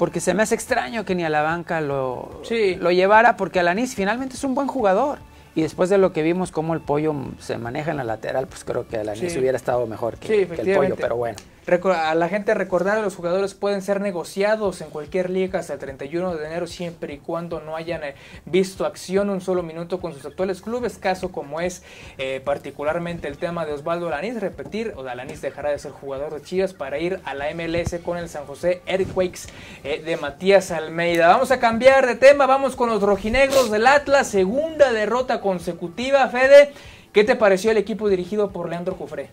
porque 0.03 0.19
se 0.19 0.35
me 0.35 0.43
hace 0.43 0.57
extraño 0.57 1.05
que 1.05 1.15
ni 1.15 1.23
a 1.23 1.29
la 1.31 1.43
banca 1.43 1.81
lo, 1.81 2.41
sí. 2.43 2.75
lo 2.75 2.91
llevara, 2.91 3.37
porque 3.37 3.61
Alanis 3.61 3.95
finalmente 3.95 4.35
es 4.35 4.43
un 4.43 4.53
buen 4.53 4.67
jugador. 4.67 5.21
Y 5.55 5.63
después 5.63 5.91
de 5.91 5.97
lo 5.97 6.13
que 6.13 6.25
vimos 6.25 6.51
cómo 6.51 6.75
el 6.75 6.81
pollo 6.81 7.15
se 7.39 7.57
maneja 7.57 7.93
en 7.93 7.99
la 7.99 8.03
lateral, 8.03 8.49
pues 8.49 8.65
creo 8.65 8.89
que 8.89 8.97
Alanis 8.97 9.33
Sí. 9.33 9.39
hubiera 9.39 9.57
estado 9.57 9.87
mejor 9.87 10.17
que, 10.17 10.27
Sí, 10.27 10.47
que 10.53 10.63
el 10.63 10.77
pollo, 10.77 10.97
pero 10.97 11.15
bueno. 11.15 11.37
A 11.65 12.15
la 12.17 12.29
gente 12.29 12.55
recordar 12.55 12.99
los 12.99 13.15
jugadores 13.15 13.55
pueden 13.55 13.83
ser 13.83 14.01
negociados 14.01 14.81
en 14.81 14.91
cualquier 14.91 15.31
liga 15.31 15.61
hasta 15.61 15.75
el 15.75 15.79
31 15.79 16.35
de 16.35 16.45
enero 16.45 16.67
siempre 16.67 17.15
y 17.15 17.19
cuando 17.19 17.61
no 17.61 17.77
hayan 17.77 18.03
eh, 18.03 18.17
visto 18.47 18.85
acción 18.85 19.31
un 19.31 19.41
solo 19.41 19.63
minuto 19.63 20.01
con 20.01 20.13
sus 20.13 20.27
actuales 20.27 20.61
clubes, 20.61 20.99
caso 20.99 21.31
como 21.31 21.61
es 21.61 21.85
eh, 22.19 22.43
particularmente 22.45 23.29
el 23.29 23.39
tema 23.39 23.65
de 23.65 23.75
Osvaldo 23.75 24.09
Alanis, 24.09 24.41
repetir, 24.41 24.93
o 24.97 25.07
Alanis 25.07 25.41
dejará 25.41 25.71
de 25.71 25.79
ser 25.79 25.93
jugador 25.93 26.35
de 26.35 26.43
Chivas 26.43 26.75
para 26.75 26.99
ir 26.99 27.21
a 27.25 27.33
la 27.33 27.47
MLS 27.55 27.95
con 28.05 28.19
el 28.19 28.29
San 28.29 28.45
José 28.45 28.83
Earthquakes 28.87 29.43
eh, 29.85 30.03
de 30.05 30.17
Matías 30.17 30.73
Almeida. 30.73 31.29
Vamos 31.29 31.53
a 31.53 31.61
cambiar 31.61 32.09
de 32.09 32.17
tema, 32.17 32.47
vamos 32.47 32.75
con 32.75 32.89
los 32.89 33.01
rojinegros 33.01 33.71
del 33.71 33.87
Atlas, 33.87 34.27
segunda 34.27 34.93
derrota 34.93 35.41
consecutiva, 35.41 36.29
Fede. 36.29 36.73
¿Qué 37.13 37.23
te 37.23 37.37
pareció 37.37 37.71
el 37.71 37.77
equipo 37.77 38.09
dirigido 38.09 38.51
por 38.51 38.69
Leandro 38.69 38.97
Cufré? 38.97 39.31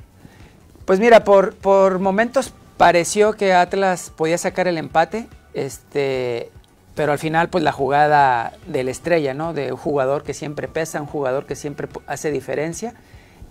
Pues 0.90 1.00
mira, 1.00 1.24
por, 1.24 1.54
por 1.54 2.00
momentos 2.00 2.52
pareció 2.78 3.34
que 3.34 3.54
Atlas 3.54 4.12
podía 4.18 4.40
sacar 4.40 4.68
el 4.68 4.80
empate, 4.80 5.28
este, 5.54 6.50
pero 6.96 7.12
al 7.12 7.20
final 7.20 7.48
pues 7.48 7.64
la 7.64 7.72
jugada 7.72 8.54
de 8.66 8.84
la 8.84 8.90
estrella, 8.90 9.36
¿no? 9.36 9.54
De 9.54 9.72
un 9.72 9.78
jugador 9.78 10.24
que 10.24 10.34
siempre 10.34 10.68
pesa, 10.68 11.00
un 11.00 11.06
jugador 11.06 11.46
que 11.46 11.54
siempre 11.56 11.88
hace 12.08 12.32
diferencia. 12.32 12.96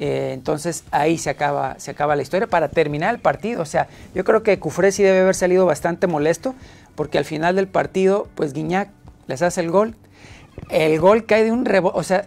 eh, 0.00 0.32
entonces 0.34 0.82
ahí 0.90 1.16
se 1.16 1.30
acaba, 1.30 1.78
se 1.78 1.92
acaba 1.92 2.16
la 2.16 2.22
historia 2.22 2.48
para 2.48 2.70
terminar 2.70 3.14
el 3.14 3.20
partido. 3.20 3.62
O 3.62 3.66
sea, 3.66 3.86
yo 4.16 4.24
creo 4.24 4.42
que 4.42 4.58
Cufré 4.58 4.90
sí 4.90 5.04
debe 5.04 5.20
haber 5.20 5.36
salido 5.36 5.64
bastante 5.64 6.08
molesto 6.08 6.56
porque 6.96 7.18
al 7.18 7.24
final 7.24 7.54
del 7.54 7.68
partido 7.68 8.26
pues 8.34 8.52
Guiñac 8.52 8.90
les 9.28 9.42
hace 9.42 9.60
el 9.60 9.70
gol. 9.70 9.94
El 10.70 10.98
gol 10.98 11.24
cae 11.24 11.44
de 11.44 11.52
un 11.52 11.66
rebote, 11.66 11.96
o 11.96 12.02
sea, 12.02 12.24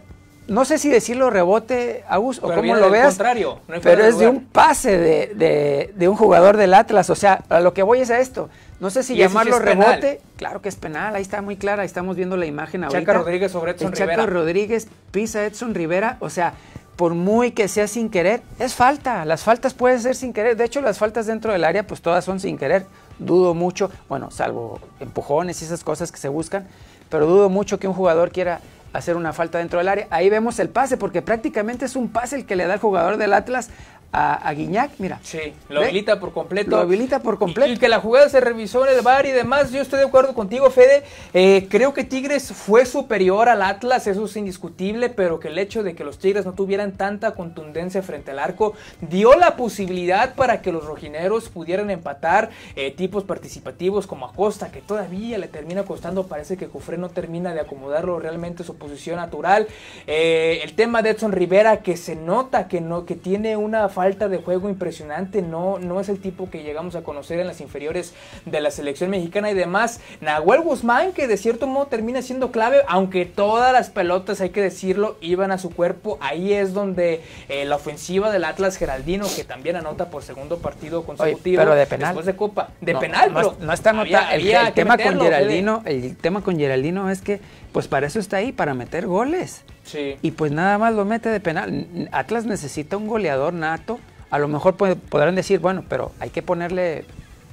no 0.52 0.66
sé 0.66 0.78
si 0.78 0.90
decirlo 0.90 1.30
rebote, 1.30 2.04
Agus, 2.08 2.40
o 2.44 2.50
viene 2.62 2.80
lo 2.80 2.90
veas. 2.90 3.08
contrario, 3.16 3.60
no 3.68 3.76
pero 3.82 4.04
es 4.04 4.18
de 4.18 4.28
un 4.28 4.46
pase 4.46 4.98
de, 4.98 5.32
de- 5.36 5.94
de 5.96 6.08
un 6.10 6.16
jugador 6.16 6.58
del 6.58 6.74
Atlas. 6.74 7.10
O 7.10 7.16
sea, 7.16 7.44
a 7.50 7.60
lo 7.60 7.74
que 7.74 7.84
voy 7.84 8.02
es 8.02 8.10
a 8.12 8.20
esto. 8.20 8.50
No 8.80 8.90
sé 8.90 9.04
si 9.04 9.16
llamarlo 9.16 9.58
penal. 9.64 9.92
rebote. 9.94 10.22
Claro 10.38 10.62
que 10.62 10.70
es 10.70 10.76
penal, 10.76 11.16
ahí 11.16 11.22
está 11.22 11.42
muy 11.42 11.56
clara. 11.56 11.84
Ahí 11.84 11.86
estamos 11.88 12.16
viendo 12.16 12.36
la 12.38 12.46
imagen 12.46 12.84
ahorita. 12.84 13.00
Chaca 13.00 13.14
Rodríguez 13.14 13.52
sobre 13.52 13.72
Edson 13.72 13.88
El 13.88 13.94
Chaca 13.94 14.12
Rivera. 14.12 14.26
Rodríguez 14.32 14.88
pisa 15.12 15.40
a 15.40 15.46
Edson 15.46 15.74
Rivera. 15.74 16.18
O 16.20 16.30
sea, 16.30 16.54
por 16.96 17.14
muy 17.14 17.52
que 17.52 17.68
sea 17.68 17.88
sin 17.88 18.10
querer, 18.10 18.42
es 18.60 18.74
falta. 18.76 19.24
Las 19.26 19.44
faltas 19.44 19.74
pueden 19.74 20.00
ser 20.02 20.16
sin 20.16 20.34
querer. 20.34 20.58
De 20.58 20.66
hecho, 20.66 20.82
las 20.82 20.98
faltas 21.00 21.26
dentro 21.28 21.52
del 21.54 21.64
área, 21.64 21.88
pues 21.88 22.02
todas 22.02 22.26
son 22.26 22.40
sin 22.40 22.58
querer. 22.58 22.86
Dudo 23.20 23.54
mucho, 23.54 23.90
bueno, 24.10 24.32
salvo 24.32 24.80
empujones 25.00 25.62
y 25.62 25.66
esas 25.66 25.84
cosas 25.84 26.12
que 26.12 26.18
se 26.18 26.28
buscan, 26.28 26.68
pero 27.10 27.26
dudo 27.28 27.50
mucho 27.50 27.80
que 27.80 27.88
un 27.88 27.94
jugador 27.94 28.32
quiera 28.32 28.60
hacer 28.94 29.16
una 29.16 29.34
falta 29.34 29.58
dentro 29.58 29.80
del 29.80 29.88
área. 29.88 30.08
Ahí 30.10 30.30
vemos 30.30 30.60
el 30.60 30.70
pase, 30.70 30.98
porque 30.98 31.22
prácticamente 31.22 31.86
es 31.86 31.96
un 31.96 32.10
pase 32.10 32.36
el 32.36 32.46
que 32.46 32.56
le 32.56 32.68
da 32.68 32.76
el 32.76 32.80
jugador 32.80 33.18
del 33.18 33.34
Atlas 33.34 33.70
a, 34.12 34.48
a 34.48 34.54
Guiñac. 34.54 34.92
Mira, 35.00 35.20
Sí, 35.24 35.54
lo 35.70 35.80
¿Ve? 35.80 35.86
habilita 35.88 36.20
por 36.20 36.34
completo. 36.34 36.72
Lo 36.72 36.80
habilita 36.80 37.20
por 37.20 37.38
completo. 37.38 37.70
Y, 37.72 37.76
y 37.76 37.78
que 37.78 37.90
la 37.90 38.00
jugada 38.00 38.30
se 38.30 38.40
revisó 38.42 38.86
en 38.88 38.96
el 38.98 39.02
bar 39.02 39.26
y 39.26 39.32
demás. 39.32 39.72
Yo 39.72 39.82
estoy 39.82 40.00
de 40.00 40.06
acuerdo 40.06 40.34
contigo, 40.34 40.70
Fede. 40.70 41.04
Eh, 41.34 41.68
creo 41.70 41.94
que 41.94 42.04
Tigres 42.04 42.52
fue 42.52 42.86
superior 42.86 43.50
al 43.50 43.62
Atlas, 43.62 44.08
eso 44.08 44.26
es 44.26 44.36
indiscutible, 44.36 45.10
pero 45.10 45.40
que 45.40 45.48
el 45.48 45.58
hecho 45.58 45.84
de 45.84 45.96
que 45.96 46.04
los 46.04 46.20
Tigres 46.20 46.46
no 46.46 46.54
tuvieran 46.54 46.94
tanta 46.94 47.32
contundencia 47.32 48.02
frente 48.02 48.32
al 48.32 48.40
arco 48.40 48.74
dio 49.02 49.36
la 49.36 49.56
posibilidad 49.56 50.36
para 50.36 50.62
que 50.62 50.72
los 50.72 50.86
rojineros 50.86 51.50
pudieran 51.50 51.90
empatar 51.90 52.50
eh, 52.76 52.92
tipos 52.92 53.24
participativos 53.24 54.08
como 54.08 54.26
Acosta, 54.26 54.72
que 54.72 54.82
todavía 54.82 55.38
le 55.38 55.48
termina 55.48 55.84
costando. 55.84 56.28
Parece 56.28 56.58
que 56.58 56.68
Cufré 56.68 56.98
no 56.98 57.10
termina 57.10 57.54
de 57.54 57.62
acomodarlo 57.62 58.20
realmente 58.20 58.64
su 58.64 58.76
posición 58.78 59.16
natural. 59.18 59.68
Eh, 60.08 60.60
el 60.64 60.74
tema 60.74 61.02
de 61.02 61.12
Edson 61.12 61.32
Rivera, 61.32 61.78
que 61.78 61.98
se 61.98 62.16
nota 62.16 62.68
que 62.68 62.82
no, 62.82 63.06
que 63.06 63.16
tiene 63.16 63.56
una 63.58 63.88
falta 64.02 64.30
de 64.30 64.38
juego 64.38 64.68
impresionante, 64.68 65.44
no, 65.44 65.78
no 65.78 66.00
es 66.00 66.10
el 66.10 66.20
tipo 66.20 66.50
que 66.50 66.64
llegamos 66.64 66.96
a 66.96 67.04
conocer 67.04 67.40
en 67.40 67.46
las 67.46 67.62
inferiores 67.62 68.16
de 68.48 68.60
la 68.60 68.72
selección 68.72 69.12
mexicana 69.12 69.52
y 69.52 69.54
demás. 69.54 70.00
Nahuel 70.22 70.62
Guzmán, 70.62 71.12
que 71.12 71.28
de 71.28 71.38
cierto 71.38 71.68
modo 71.68 71.86
termina 71.86 72.24
siendo 72.24 72.52
clave, 72.52 72.82
aunque 72.88 73.28
todas 73.28 73.72
las 73.72 73.92
pelotas, 73.92 74.42
hay 74.42 74.50
que 74.50 74.60
decirlo, 74.64 75.18
iban 75.22 75.52
a 75.52 75.60
su 75.60 75.70
cuerpo. 75.70 76.18
Ahí 76.20 76.52
es 76.52 76.74
donde 76.74 77.22
eh, 77.48 77.64
la 77.66 77.76
ofensiva 77.76 78.32
del 78.32 78.44
Atlas 78.46 78.76
Geraldino, 78.78 79.28
que 79.36 79.44
también 79.44 79.76
anota 79.76 80.10
por 80.10 80.24
segundo 80.24 80.58
partido 80.58 81.04
consecutivo. 81.04 81.62
pero 81.62 81.76
de 81.76 81.86
penal. 81.86 82.16
Después 82.16 82.26
de 82.26 82.36
Copa. 82.36 82.70
De 82.82 82.94
no, 82.94 83.00
penal, 83.00 83.32
no, 83.32 83.36
pero. 83.36 83.56
no 83.60 83.72
está 83.72 83.92
había-. 83.92 84.34
El, 84.34 84.42
había 84.42 84.68
el 84.70 84.74
tema 84.74 84.98
meterlo, 84.98 85.20
con. 85.20 85.28
Geraldino, 85.28 85.84
el 85.86 86.18
tema 86.18 86.42
con 86.42 86.58
Geraldino 86.58 87.12
es 87.12 87.22
que, 87.22 87.40
pues 87.72 87.88
para 87.88 88.08
eso 88.08 88.20
está 88.20 88.38
ahí, 88.38 88.52
para 88.52 88.74
meter 88.74 89.08
goles. 89.08 89.64
Sí. 89.84 90.18
Y 90.22 90.32
pues 90.32 90.52
nada 90.52 90.78
más 90.78 90.94
lo 90.94 91.06
mete 91.06 91.30
de 91.30 91.40
penal. 91.40 92.10
Atlas 92.12 92.46
necesita 92.46 92.98
un 92.98 93.08
goleador 93.08 93.54
nato. 93.54 94.00
A 94.30 94.40
lo 94.40 94.48
mejor 94.48 94.76
podrán 94.76 95.36
decir, 95.36 95.60
bueno, 95.60 95.84
pero 95.88 96.12
hay 96.20 96.30
que 96.30 96.42
ponerle 96.42 97.06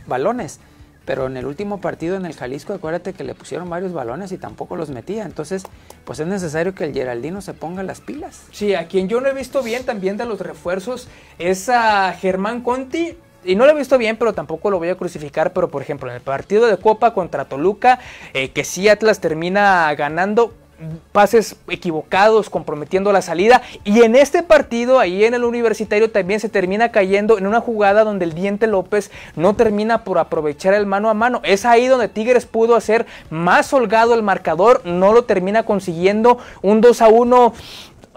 balones. 0.07 0.61
Pero 1.04 1.26
en 1.26 1.38
el 1.38 1.46
último 1.46 1.81
partido 1.81 2.16
en 2.16 2.26
el 2.26 2.35
Jalisco, 2.35 2.74
acuérdate 2.74 3.14
que 3.14 3.24
le 3.24 3.35
pusieron 3.35 3.70
varios 3.70 3.94
balones 3.94 4.31
y 4.31 4.37
tampoco 4.37 4.76
los 4.76 4.90
metía. 4.90 5.24
Entonces, 5.24 5.62
pues 6.04 6.20
es 6.20 6.26
necesario 6.26 6.74
que 6.74 6.85
el 6.85 6.92
Geraldino 6.92 7.40
se 7.40 7.54
ponga 7.54 7.83
las 7.83 8.02
pilas. 8.02 8.42
Sí, 8.52 8.74
a 8.74 8.88
quien 8.88 9.09
yo 9.09 9.20
no 9.22 9.28
he 9.28 9.33
visto 9.33 9.62
bien 9.62 9.87
también 9.87 10.18
de 10.18 10.26
los 10.26 10.38
refuerzos 10.38 11.09
es 11.38 11.70
a 11.70 12.12
Germán 12.12 12.61
Conti. 12.61 13.16
Y 13.49 13.57
no 13.57 13.65
lo 13.65 13.73
he 13.73 13.75
visto 13.75 13.97
bien, 13.97 14.19
pero 14.19 14.35
tampoco 14.35 14.71
lo 14.71 14.79
voy 14.79 14.91
a 14.91 14.95
crucificar. 14.95 15.55
Pero 15.55 15.71
por 15.71 15.81
ejemplo, 15.81 16.11
en 16.11 16.17
el 16.17 16.21
partido 16.21 16.67
de 16.67 16.77
Copa 16.77 17.15
contra 17.15 17.47
Toluca, 17.47 17.99
eh, 18.35 18.51
que 18.51 18.63
sí 18.63 18.91
Atlas 18.91 19.21
termina 19.21 19.95
ganando 19.95 20.53
pases 21.13 21.57
equivocados, 21.69 22.51
comprometiendo 22.51 23.11
la 23.11 23.23
salida. 23.23 23.63
Y 23.85 24.03
en 24.03 24.17
este 24.17 24.43
partido, 24.43 25.01
ahí 25.01 25.25
en 25.25 25.33
el 25.33 25.45
universitario, 25.45 26.11
también 26.11 26.41
se 26.41 26.51
termina 26.51 26.93
cayendo 26.93 27.39
en 27.39 27.47
una 27.47 27.61
jugada 27.61 28.05
donde 28.05 28.27
el 28.27 28.35
Diente 28.35 28.67
López 28.67 29.11
no 29.35 29.57
termina 29.57 30.05
por 30.05 30.19
aprovechar 30.19 30.75
el 30.75 30.85
mano 30.85 31.09
a 31.09 31.15
mano. 31.15 31.41
Es 31.43 31.65
ahí 31.65 31.87
donde 31.87 32.09
Tigres 32.09 32.45
pudo 32.45 32.77
hacer 32.77 33.07
más 33.31 33.73
holgado 33.73 34.15
el 34.15 34.23
marcador, 34.23 34.83
no 34.85 35.15
lo 35.15 35.25
termina 35.25 35.65
consiguiendo. 35.65 36.39
Un 36.61 36.83
2 36.83 37.03
a 37.03 37.09
1 37.09 37.55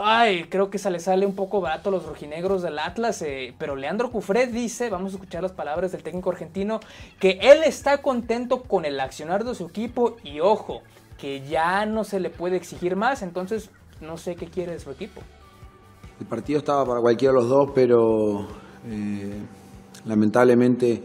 Ay, 0.04 0.46
creo 0.46 0.70
que 0.72 0.80
se 0.80 0.90
le 0.90 1.00
sale 1.00 1.26
un 1.26 1.36
poco 1.36 1.62
barato 1.62 1.90
a 1.90 1.92
los 1.92 2.06
rojinegros 2.06 2.64
del 2.64 2.80
Atlas, 2.80 3.22
eh, 3.22 3.54
pero 3.60 3.76
Leandro 3.76 4.10
Cufré 4.10 4.48
dice, 4.48 4.90
vamos 4.90 5.14
a 5.14 5.16
escuchar 5.16 5.44
las 5.44 5.52
palabras 5.52 5.92
del 5.92 6.02
técnico 6.02 6.32
argentino, 6.32 6.80
que 7.20 7.38
él 7.42 7.60
está 7.66 8.02
contento 8.02 8.64
con 8.64 8.86
el 8.86 9.00
accionar 9.00 9.44
de 9.44 9.54
su 9.54 9.68
equipo 9.68 10.18
y 10.24 10.40
ojo, 10.40 10.82
que 11.20 11.48
ya 11.48 11.86
no 11.86 12.04
se 12.04 12.20
le 12.20 12.32
puede 12.32 12.56
exigir 12.56 12.96
más, 12.96 13.22
entonces 13.22 13.70
no 14.02 14.18
sé 14.18 14.36
qué 14.36 14.48
quiere 14.48 14.72
de 14.74 14.80
su 14.80 14.90
equipo. 14.90 15.22
El 16.20 16.26
partido 16.26 16.58
estaba 16.58 16.84
para 16.84 17.00
cualquiera 17.00 17.34
de 17.34 17.40
los 17.40 17.50
dos, 17.50 17.70
pero 17.76 18.48
eh, 18.88 19.40
lamentablemente 20.06 21.04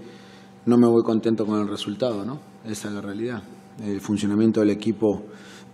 no 0.64 0.78
me 0.78 0.86
voy 0.86 1.02
contento 1.02 1.44
con 1.44 1.60
el 1.60 1.68
resultado, 1.68 2.24
¿no? 2.24 2.38
Esa 2.64 2.88
es 2.88 2.94
la 2.94 3.02
realidad. 3.02 3.42
El 3.82 4.00
funcionamiento 4.00 4.60
del 4.60 4.70
equipo 4.70 5.22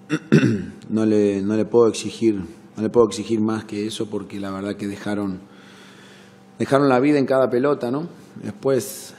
no 0.90 1.06
le, 1.06 1.40
no 1.40 1.54
le 1.54 1.64
puedo 1.64 1.88
exigir, 1.88 2.42
no 2.76 2.82
le 2.82 2.88
puedo 2.88 3.06
exigir 3.06 3.40
más 3.40 3.64
que 3.64 3.86
eso 3.86 4.06
porque 4.08 4.40
la 4.40 4.50
verdad 4.50 4.76
que 4.76 4.86
dejaron, 4.86 5.40
dejaron 6.58 6.88
la 6.88 7.00
vida 7.00 7.18
en 7.18 7.26
cada 7.26 7.48
pelota, 7.48 7.90
¿no? 7.90 8.08
Después 8.42 9.14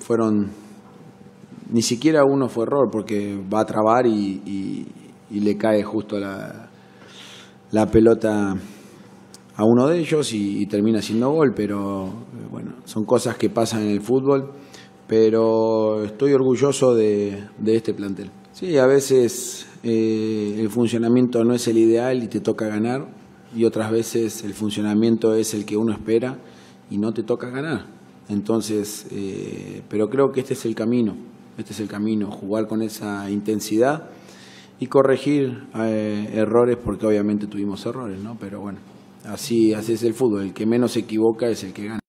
fueron, 0.00 0.50
ni 1.70 1.82
siquiera 1.82 2.24
uno 2.24 2.48
fue 2.48 2.64
error 2.64 2.88
porque 2.90 3.38
va 3.52 3.60
a 3.60 3.66
trabar 3.66 4.06
y, 4.06 4.86
le 5.30 5.56
cae 5.58 5.82
justo 5.82 6.18
la, 6.18 6.70
la 7.72 7.86
pelota 7.90 8.54
a 9.56 9.64
uno 9.64 9.88
de 9.88 9.98
ellos 9.98 10.32
y, 10.32 10.62
y 10.62 10.66
termina 10.66 11.02
siendo 11.02 11.30
gol, 11.30 11.52
pero 11.54 12.06
eh, 12.06 12.46
bueno, 12.50 12.76
son 12.84 13.04
cosas 13.04 13.36
que 13.36 13.50
pasan 13.50 13.82
en 13.82 13.90
el 13.90 14.00
fútbol, 14.00 14.52
pero 15.06 16.04
estoy 16.04 16.32
orgulloso 16.32 16.94
de, 16.94 17.44
de 17.58 17.76
este 17.76 17.92
plantel. 17.92 18.30
Sí, 18.52 18.78
a 18.78 18.86
veces 18.86 19.65
eh, 19.82 20.56
el 20.58 20.70
funcionamiento 20.70 21.44
no 21.44 21.54
es 21.54 21.66
el 21.68 21.78
ideal 21.78 22.22
y 22.22 22.28
te 22.28 22.40
toca 22.40 22.66
ganar, 22.66 23.08
y 23.54 23.64
otras 23.64 23.90
veces 23.90 24.44
el 24.44 24.54
funcionamiento 24.54 25.34
es 25.34 25.54
el 25.54 25.64
que 25.64 25.76
uno 25.76 25.92
espera 25.92 26.38
y 26.90 26.98
no 26.98 27.12
te 27.12 27.22
toca 27.22 27.50
ganar. 27.50 27.86
Entonces, 28.28 29.06
eh, 29.10 29.82
pero 29.88 30.08
creo 30.08 30.32
que 30.32 30.40
este 30.40 30.54
es 30.54 30.64
el 30.64 30.74
camino, 30.74 31.16
este 31.56 31.72
es 31.72 31.80
el 31.80 31.88
camino, 31.88 32.30
jugar 32.30 32.66
con 32.66 32.82
esa 32.82 33.30
intensidad 33.30 34.10
y 34.78 34.86
corregir 34.86 35.64
eh, 35.76 36.30
errores 36.34 36.76
porque 36.84 37.06
obviamente 37.06 37.46
tuvimos 37.46 37.86
errores, 37.86 38.20
¿no? 38.20 38.36
Pero 38.38 38.60
bueno, 38.60 38.78
así, 39.24 39.72
así 39.72 39.92
es 39.92 40.02
el 40.02 40.14
fútbol, 40.14 40.42
el 40.42 40.52
que 40.52 40.66
menos 40.66 40.92
se 40.92 41.00
equivoca 41.00 41.48
es 41.48 41.62
el 41.64 41.72
que 41.72 41.84
gana. 41.86 42.00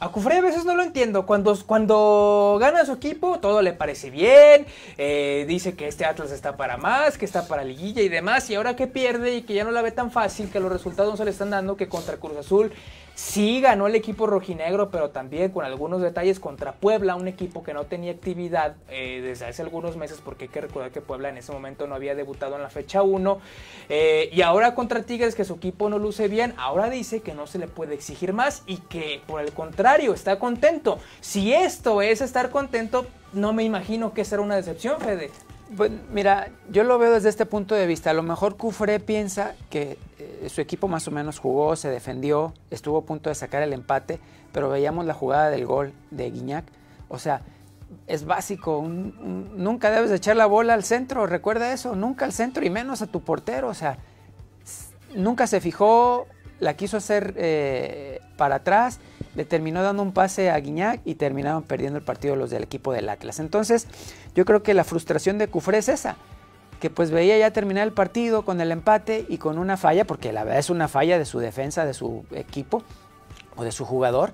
A 0.00 0.10
Cufré 0.10 0.36
a 0.36 0.40
veces 0.40 0.64
no 0.64 0.76
lo 0.76 0.84
entiendo. 0.84 1.26
Cuando, 1.26 1.58
cuando 1.66 2.56
gana 2.60 2.86
su 2.86 2.92
equipo, 2.92 3.40
todo 3.40 3.62
le 3.62 3.72
parece 3.72 4.10
bien. 4.10 4.64
eh, 4.96 5.44
dice 5.48 5.74
que 5.74 5.88
este 5.88 6.04
Atlas 6.04 6.30
está 6.30 6.56
para 6.56 6.76
más, 6.76 7.18
que 7.18 7.24
está 7.24 7.48
para 7.48 7.64
liguilla 7.64 8.02
y 8.02 8.08
demás. 8.08 8.48
Y 8.48 8.54
ahora 8.54 8.76
que 8.76 8.86
pierde 8.86 9.36
y 9.36 9.42
que 9.42 9.54
ya 9.54 9.64
no 9.64 9.72
la 9.72 9.82
ve 9.82 9.90
tan 9.90 10.12
fácil, 10.12 10.50
que 10.50 10.60
los 10.60 10.70
resultados 10.70 11.10
no 11.10 11.16
se 11.16 11.24
le 11.24 11.32
están 11.32 11.50
dando, 11.50 11.76
que 11.76 11.88
contra 11.88 12.16
Cruz 12.16 12.36
Azul 12.36 12.72
sí 13.18 13.60
ganó 13.60 13.88
el 13.88 13.96
equipo 13.96 14.28
rojinegro, 14.28 14.90
pero 14.90 15.10
también 15.10 15.50
con 15.50 15.64
algunos 15.64 16.00
detalles 16.00 16.38
contra 16.38 16.70
Puebla, 16.70 17.16
un 17.16 17.26
equipo 17.26 17.64
que 17.64 17.74
no 17.74 17.84
tenía 17.84 18.12
actividad 18.12 18.76
eh, 18.88 19.20
desde 19.20 19.46
hace 19.46 19.60
algunos 19.62 19.96
meses, 19.96 20.20
porque 20.24 20.44
hay 20.44 20.50
que 20.50 20.60
recordar 20.60 20.92
que 20.92 21.00
Puebla 21.00 21.28
en 21.28 21.36
ese 21.36 21.50
momento 21.50 21.88
no 21.88 21.96
había 21.96 22.14
debutado 22.14 22.54
en 22.54 22.62
la 22.62 22.70
fecha 22.70 23.02
1. 23.02 23.40
eh, 23.88 24.30
y 24.32 24.42
ahora 24.42 24.76
contra 24.76 25.02
Tigres, 25.02 25.34
que 25.34 25.44
su 25.44 25.54
equipo 25.54 25.88
no 25.88 25.98
luce 25.98 26.28
bien, 26.28 26.54
ahora 26.58 26.90
dice 26.90 27.20
que 27.20 27.34
no 27.34 27.48
se 27.48 27.58
le 27.58 27.66
puede 27.66 27.94
exigir 27.94 28.32
más 28.32 28.62
y 28.68 28.76
que 28.76 29.20
por 29.26 29.40
el 29.40 29.52
contrario 29.52 30.14
está 30.14 30.38
contento. 30.38 31.00
Si 31.20 31.52
esto 31.52 32.02
es 32.02 32.20
estar 32.20 32.50
contento, 32.50 33.04
no 33.32 33.52
me 33.52 33.64
imagino 33.64 34.14
que 34.14 34.24
será 34.24 34.42
una 34.42 34.54
decepción, 34.54 35.00
Fede. 35.00 35.32
Pues, 35.76 35.90
mira, 36.12 36.48
yo 36.70 36.82
lo 36.84 36.98
veo 36.98 37.12
desde 37.12 37.28
este 37.28 37.44
punto 37.46 37.74
de 37.74 37.86
vista. 37.86 38.10
A 38.10 38.14
lo 38.14 38.22
mejor 38.22 38.56
Cufré 38.56 39.00
piensa 39.00 39.54
que 39.70 39.98
eh, 40.18 40.48
su 40.48 40.60
equipo 40.60 40.88
más 40.88 41.06
o 41.08 41.10
menos 41.10 41.38
jugó, 41.38 41.76
se 41.76 41.90
defendió, 41.90 42.54
estuvo 42.70 42.98
a 42.98 43.04
punto 43.04 43.28
de 43.28 43.34
sacar 43.34 43.62
el 43.62 43.72
empate, 43.74 44.18
pero 44.52 44.70
veíamos 44.70 45.04
la 45.04 45.12
jugada 45.14 45.50
del 45.50 45.66
gol 45.66 45.92
de 46.10 46.30
Guiñac. 46.30 46.64
O 47.08 47.18
sea, 47.18 47.42
es 48.06 48.24
básico. 48.24 48.78
un- 48.78 49.14
un- 49.20 49.62
nunca 49.62 49.90
debes 49.90 50.08
de 50.10 50.16
echar 50.16 50.36
la 50.36 50.46
bola 50.46 50.72
al 50.74 50.84
centro, 50.84 51.26
recuerda 51.26 51.72
eso, 51.72 51.94
nunca 51.96 52.24
al 52.24 52.32
centro 52.32 52.64
y 52.64 52.70
menos 52.70 53.02
a 53.02 53.06
tu 53.06 53.20
portero. 53.20 53.68
O 53.68 53.74
sea, 53.74 53.98
nunca 55.14 55.46
se 55.46 55.60
fijó, 55.60 56.26
la 56.60 56.74
quiso 56.74 56.96
hacer 56.96 57.34
eh, 57.36 58.20
para 58.36 58.56
atrás, 58.56 59.00
le 59.38 59.44
terminó 59.44 59.84
dando 59.84 60.02
un 60.02 60.10
pase 60.10 60.50
a 60.50 60.58
Guiñac 60.58 61.00
y 61.04 61.14
terminaron 61.14 61.62
perdiendo 61.62 61.96
el 61.96 62.04
partido 62.04 62.34
los 62.34 62.50
del 62.50 62.64
equipo 62.64 62.92
del 62.92 63.08
Atlas. 63.08 63.38
Entonces, 63.38 63.86
yo 64.34 64.44
creo 64.44 64.64
que 64.64 64.74
la 64.74 64.82
frustración 64.82 65.38
de 65.38 65.46
Cufré 65.46 65.78
es 65.78 65.88
esa, 65.88 66.16
que 66.80 66.90
pues 66.90 67.12
veía 67.12 67.38
ya 67.38 67.52
terminar 67.52 67.86
el 67.86 67.92
partido 67.92 68.44
con 68.44 68.60
el 68.60 68.72
empate 68.72 69.26
y 69.28 69.38
con 69.38 69.58
una 69.58 69.76
falla, 69.76 70.04
porque 70.08 70.32
la 70.32 70.42
verdad 70.42 70.58
es 70.58 70.70
una 70.70 70.88
falla 70.88 71.20
de 71.20 71.24
su 71.24 71.38
defensa, 71.38 71.86
de 71.86 71.94
su 71.94 72.24
equipo 72.32 72.82
o 73.54 73.62
de 73.62 73.70
su 73.70 73.84
jugador, 73.84 74.32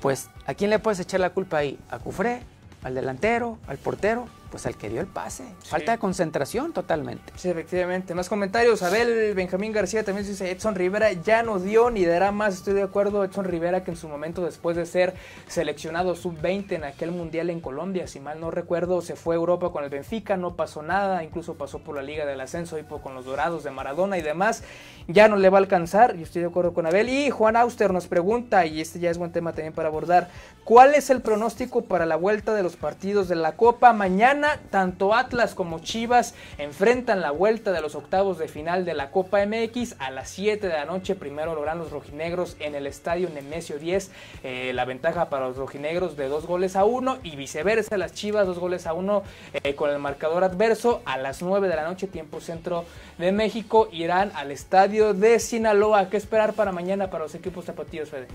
pues 0.00 0.30
¿a 0.46 0.54
quién 0.54 0.70
le 0.70 0.78
puedes 0.78 1.00
echar 1.00 1.18
la 1.18 1.30
culpa 1.30 1.56
ahí? 1.56 1.76
¿A 1.90 1.98
Cufré? 1.98 2.42
¿Al 2.84 2.94
delantero? 2.94 3.58
¿Al 3.66 3.78
portero? 3.78 4.26
Pues 4.50 4.64
al 4.64 4.76
que 4.78 4.88
dio 4.88 5.02
el 5.02 5.06
pase. 5.06 5.44
Falta 5.62 5.92
de 5.92 5.98
concentración 5.98 6.72
totalmente. 6.72 7.32
Sí, 7.36 7.50
efectivamente. 7.50 8.14
Más 8.14 8.30
comentarios. 8.30 8.82
Abel 8.82 9.34
Benjamín 9.34 9.72
García 9.72 10.04
también 10.04 10.26
dice 10.26 10.50
Edson 10.50 10.74
Rivera 10.74 11.12
ya 11.12 11.42
no 11.42 11.58
dio 11.58 11.90
ni 11.90 12.06
dará 12.06 12.32
más. 12.32 12.54
Estoy 12.54 12.72
de 12.72 12.82
acuerdo. 12.82 13.24
Edson 13.24 13.44
Rivera 13.44 13.84
que 13.84 13.90
en 13.90 13.98
su 13.98 14.08
momento 14.08 14.42
después 14.42 14.74
de 14.74 14.86
ser 14.86 15.12
seleccionado 15.48 16.14
sub-20 16.16 16.72
en 16.72 16.84
aquel 16.84 17.10
mundial 17.10 17.50
en 17.50 17.60
Colombia, 17.60 18.06
si 18.06 18.20
mal 18.20 18.40
no 18.40 18.50
recuerdo, 18.50 19.02
se 19.02 19.16
fue 19.16 19.34
a 19.34 19.36
Europa 19.38 19.70
con 19.70 19.84
el 19.84 19.90
Benfica, 19.90 20.38
no 20.38 20.56
pasó 20.56 20.82
nada, 20.82 21.22
incluso 21.24 21.54
pasó 21.54 21.80
por 21.80 21.94
la 21.96 22.02
Liga 22.02 22.24
del 22.24 22.40
Ascenso 22.40 22.78
y 22.78 22.82
por- 22.84 23.02
con 23.02 23.14
los 23.14 23.26
Dorados 23.26 23.64
de 23.64 23.70
Maradona 23.70 24.16
y 24.16 24.22
demás. 24.22 24.62
Ya 25.08 25.28
no 25.28 25.36
le 25.36 25.50
va 25.50 25.58
a 25.58 25.60
alcanzar. 25.60 26.16
Yo 26.16 26.22
estoy 26.22 26.40
de 26.40 26.48
acuerdo 26.48 26.72
con 26.72 26.86
Abel. 26.86 27.10
Y 27.10 27.28
Juan 27.28 27.56
Auster 27.56 27.92
nos 27.92 28.06
pregunta, 28.06 28.64
y 28.64 28.80
este 28.80 28.98
ya 28.98 29.10
es 29.10 29.18
buen 29.18 29.30
tema 29.32 29.52
también 29.52 29.74
para 29.74 29.88
abordar, 29.88 30.28
¿cuál 30.64 30.94
es 30.94 31.10
el 31.10 31.20
pronóstico 31.20 31.82
para 31.84 32.06
la 32.06 32.16
vuelta 32.16 32.54
de 32.54 32.62
los 32.62 32.76
partidos 32.76 33.28
de 33.28 33.36
la 33.36 33.52
Copa? 33.52 33.92
Mañana, 33.92 34.37
tanto 34.70 35.14
Atlas 35.14 35.54
como 35.54 35.78
Chivas 35.80 36.34
enfrentan 36.58 37.20
la 37.20 37.30
vuelta 37.30 37.72
de 37.72 37.80
los 37.80 37.94
octavos 37.94 38.38
de 38.38 38.48
final 38.48 38.84
de 38.84 38.94
la 38.94 39.10
Copa 39.10 39.44
MX 39.44 39.96
a 39.98 40.10
las 40.10 40.30
7 40.30 40.66
de 40.66 40.72
la 40.72 40.84
noche. 40.84 41.14
Primero 41.14 41.54
logran 41.54 41.78
los 41.78 41.90
rojinegros 41.90 42.56
en 42.60 42.74
el 42.74 42.86
estadio 42.86 43.28
Nemesio 43.30 43.78
10. 43.78 44.10
eh, 44.42 44.72
la 44.74 44.84
ventaja 44.84 45.28
para 45.28 45.48
los 45.48 45.56
rojinegros 45.56 46.16
de 46.16 46.28
dos 46.28 46.46
goles 46.46 46.76
a 46.76 46.84
uno 46.84 47.18
y 47.22 47.36
viceversa. 47.36 47.96
Las 47.96 48.12
Chivas 48.12 48.46
dos 48.46 48.58
goles 48.58 48.86
a 48.86 48.92
uno 48.92 49.22
eh, 49.52 49.74
con 49.74 49.90
el 49.90 49.98
marcador 49.98 50.44
adverso. 50.44 51.02
A 51.04 51.18
las 51.18 51.42
9 51.42 51.68
de 51.68 51.76
la 51.76 51.84
noche, 51.84 52.06
tiempo 52.06 52.40
centro 52.40 52.84
de 53.18 53.32
México, 53.32 53.88
irán 53.92 54.32
al 54.34 54.50
estadio 54.50 55.14
de 55.14 55.38
Sinaloa. 55.38 56.10
¿Qué 56.10 56.16
esperar 56.16 56.54
para 56.54 56.72
mañana 56.72 57.10
para 57.10 57.24
los 57.24 57.34
equipos 57.34 57.64
zapatillos, 57.64 58.10
Fede? 58.10 58.28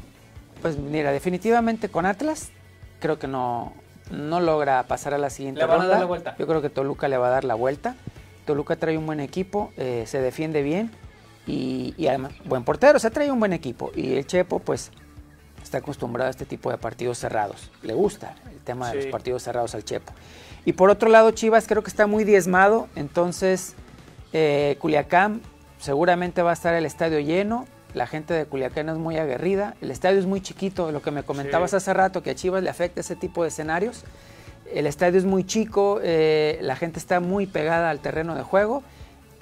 Pues 0.61 0.77
mira, 0.77 1.11
definitivamente 1.11 1.89
con 1.89 2.05
Atlas 2.05 2.51
creo 3.03 3.19
que 3.19 3.27
no, 3.27 3.73
no 4.11 4.39
logra 4.39 4.83
pasar 4.83 5.13
a 5.13 5.17
la 5.17 5.29
siguiente 5.29 5.61
Le 5.61 5.65
van 5.67 5.75
a 5.75 5.79
ronda. 5.79 5.91
dar 5.93 5.99
la 6.01 6.05
vuelta. 6.05 6.35
Yo 6.37 6.47
creo 6.47 6.61
que 6.61 6.69
Toluca 6.69 7.07
le 7.07 7.17
va 7.17 7.27
a 7.27 7.31
dar 7.31 7.43
la 7.43 7.55
vuelta. 7.55 7.95
Toluca 8.45 8.75
trae 8.75 8.97
un 8.97 9.05
buen 9.05 9.19
equipo, 9.19 9.71
eh, 9.77 10.03
se 10.05 10.19
defiende 10.19 10.61
bien 10.63 10.91
y, 11.47 11.93
y 11.97 12.07
además 12.07 12.33
buen 12.45 12.63
portero, 12.63 12.97
o 12.97 12.99
sea, 12.99 13.09
trae 13.09 13.31
un 13.31 13.39
buen 13.39 13.53
equipo. 13.53 13.91
Y 13.95 14.15
el 14.15 14.27
Chepo, 14.27 14.59
pues, 14.59 14.91
está 15.61 15.77
acostumbrado 15.77 16.27
a 16.27 16.31
este 16.31 16.45
tipo 16.45 16.69
de 16.69 16.77
partidos 16.77 17.17
cerrados. 17.17 17.71
Le 17.83 17.93
gusta 17.93 18.35
el 18.51 18.59
tema 18.59 18.89
de 18.89 18.95
los 18.95 19.05
partidos 19.07 19.43
cerrados 19.43 19.73
al 19.75 19.85
Chepo. 19.85 20.11
Y 20.65 20.73
por 20.73 20.89
otro 20.89 21.09
lado, 21.09 21.31
Chivas 21.31 21.67
creo 21.67 21.83
que 21.83 21.89
está 21.89 22.05
muy 22.07 22.23
diezmado, 22.25 22.87
entonces 22.95 23.75
eh, 24.33 24.77
Culiacán 24.79 25.41
seguramente 25.79 26.41
va 26.41 26.51
a 26.51 26.53
estar 26.53 26.73
el 26.73 26.85
estadio 26.85 27.19
lleno. 27.19 27.65
La 27.93 28.07
gente 28.07 28.33
de 28.33 28.45
Culiacán 28.45 28.89
es 28.89 28.97
muy 28.97 29.17
aguerrida. 29.17 29.75
El 29.81 29.91
estadio 29.91 30.19
es 30.19 30.25
muy 30.25 30.41
chiquito, 30.41 30.91
lo 30.91 31.01
que 31.01 31.11
me 31.11 31.23
comentabas 31.23 31.71
Sí. 31.71 31.77
hace 31.77 31.93
rato, 31.93 32.23
que 32.23 32.31
a 32.31 32.35
Chivas 32.35 32.63
le 32.63 32.69
afecta 32.69 33.01
ese 33.01 33.15
tipo 33.15 33.43
de 33.43 33.49
escenarios. 33.49 34.03
El 34.73 34.87
estadio 34.87 35.19
es 35.19 35.25
muy 35.25 35.43
chico, 35.45 35.99
eh, 36.01 36.57
la 36.61 36.75
gente 36.75 36.97
está 36.97 37.19
muy 37.19 37.45
pegada 37.45 37.89
al 37.91 37.99
terreno 37.99 38.33
de 38.35 38.41
juego 38.41 38.81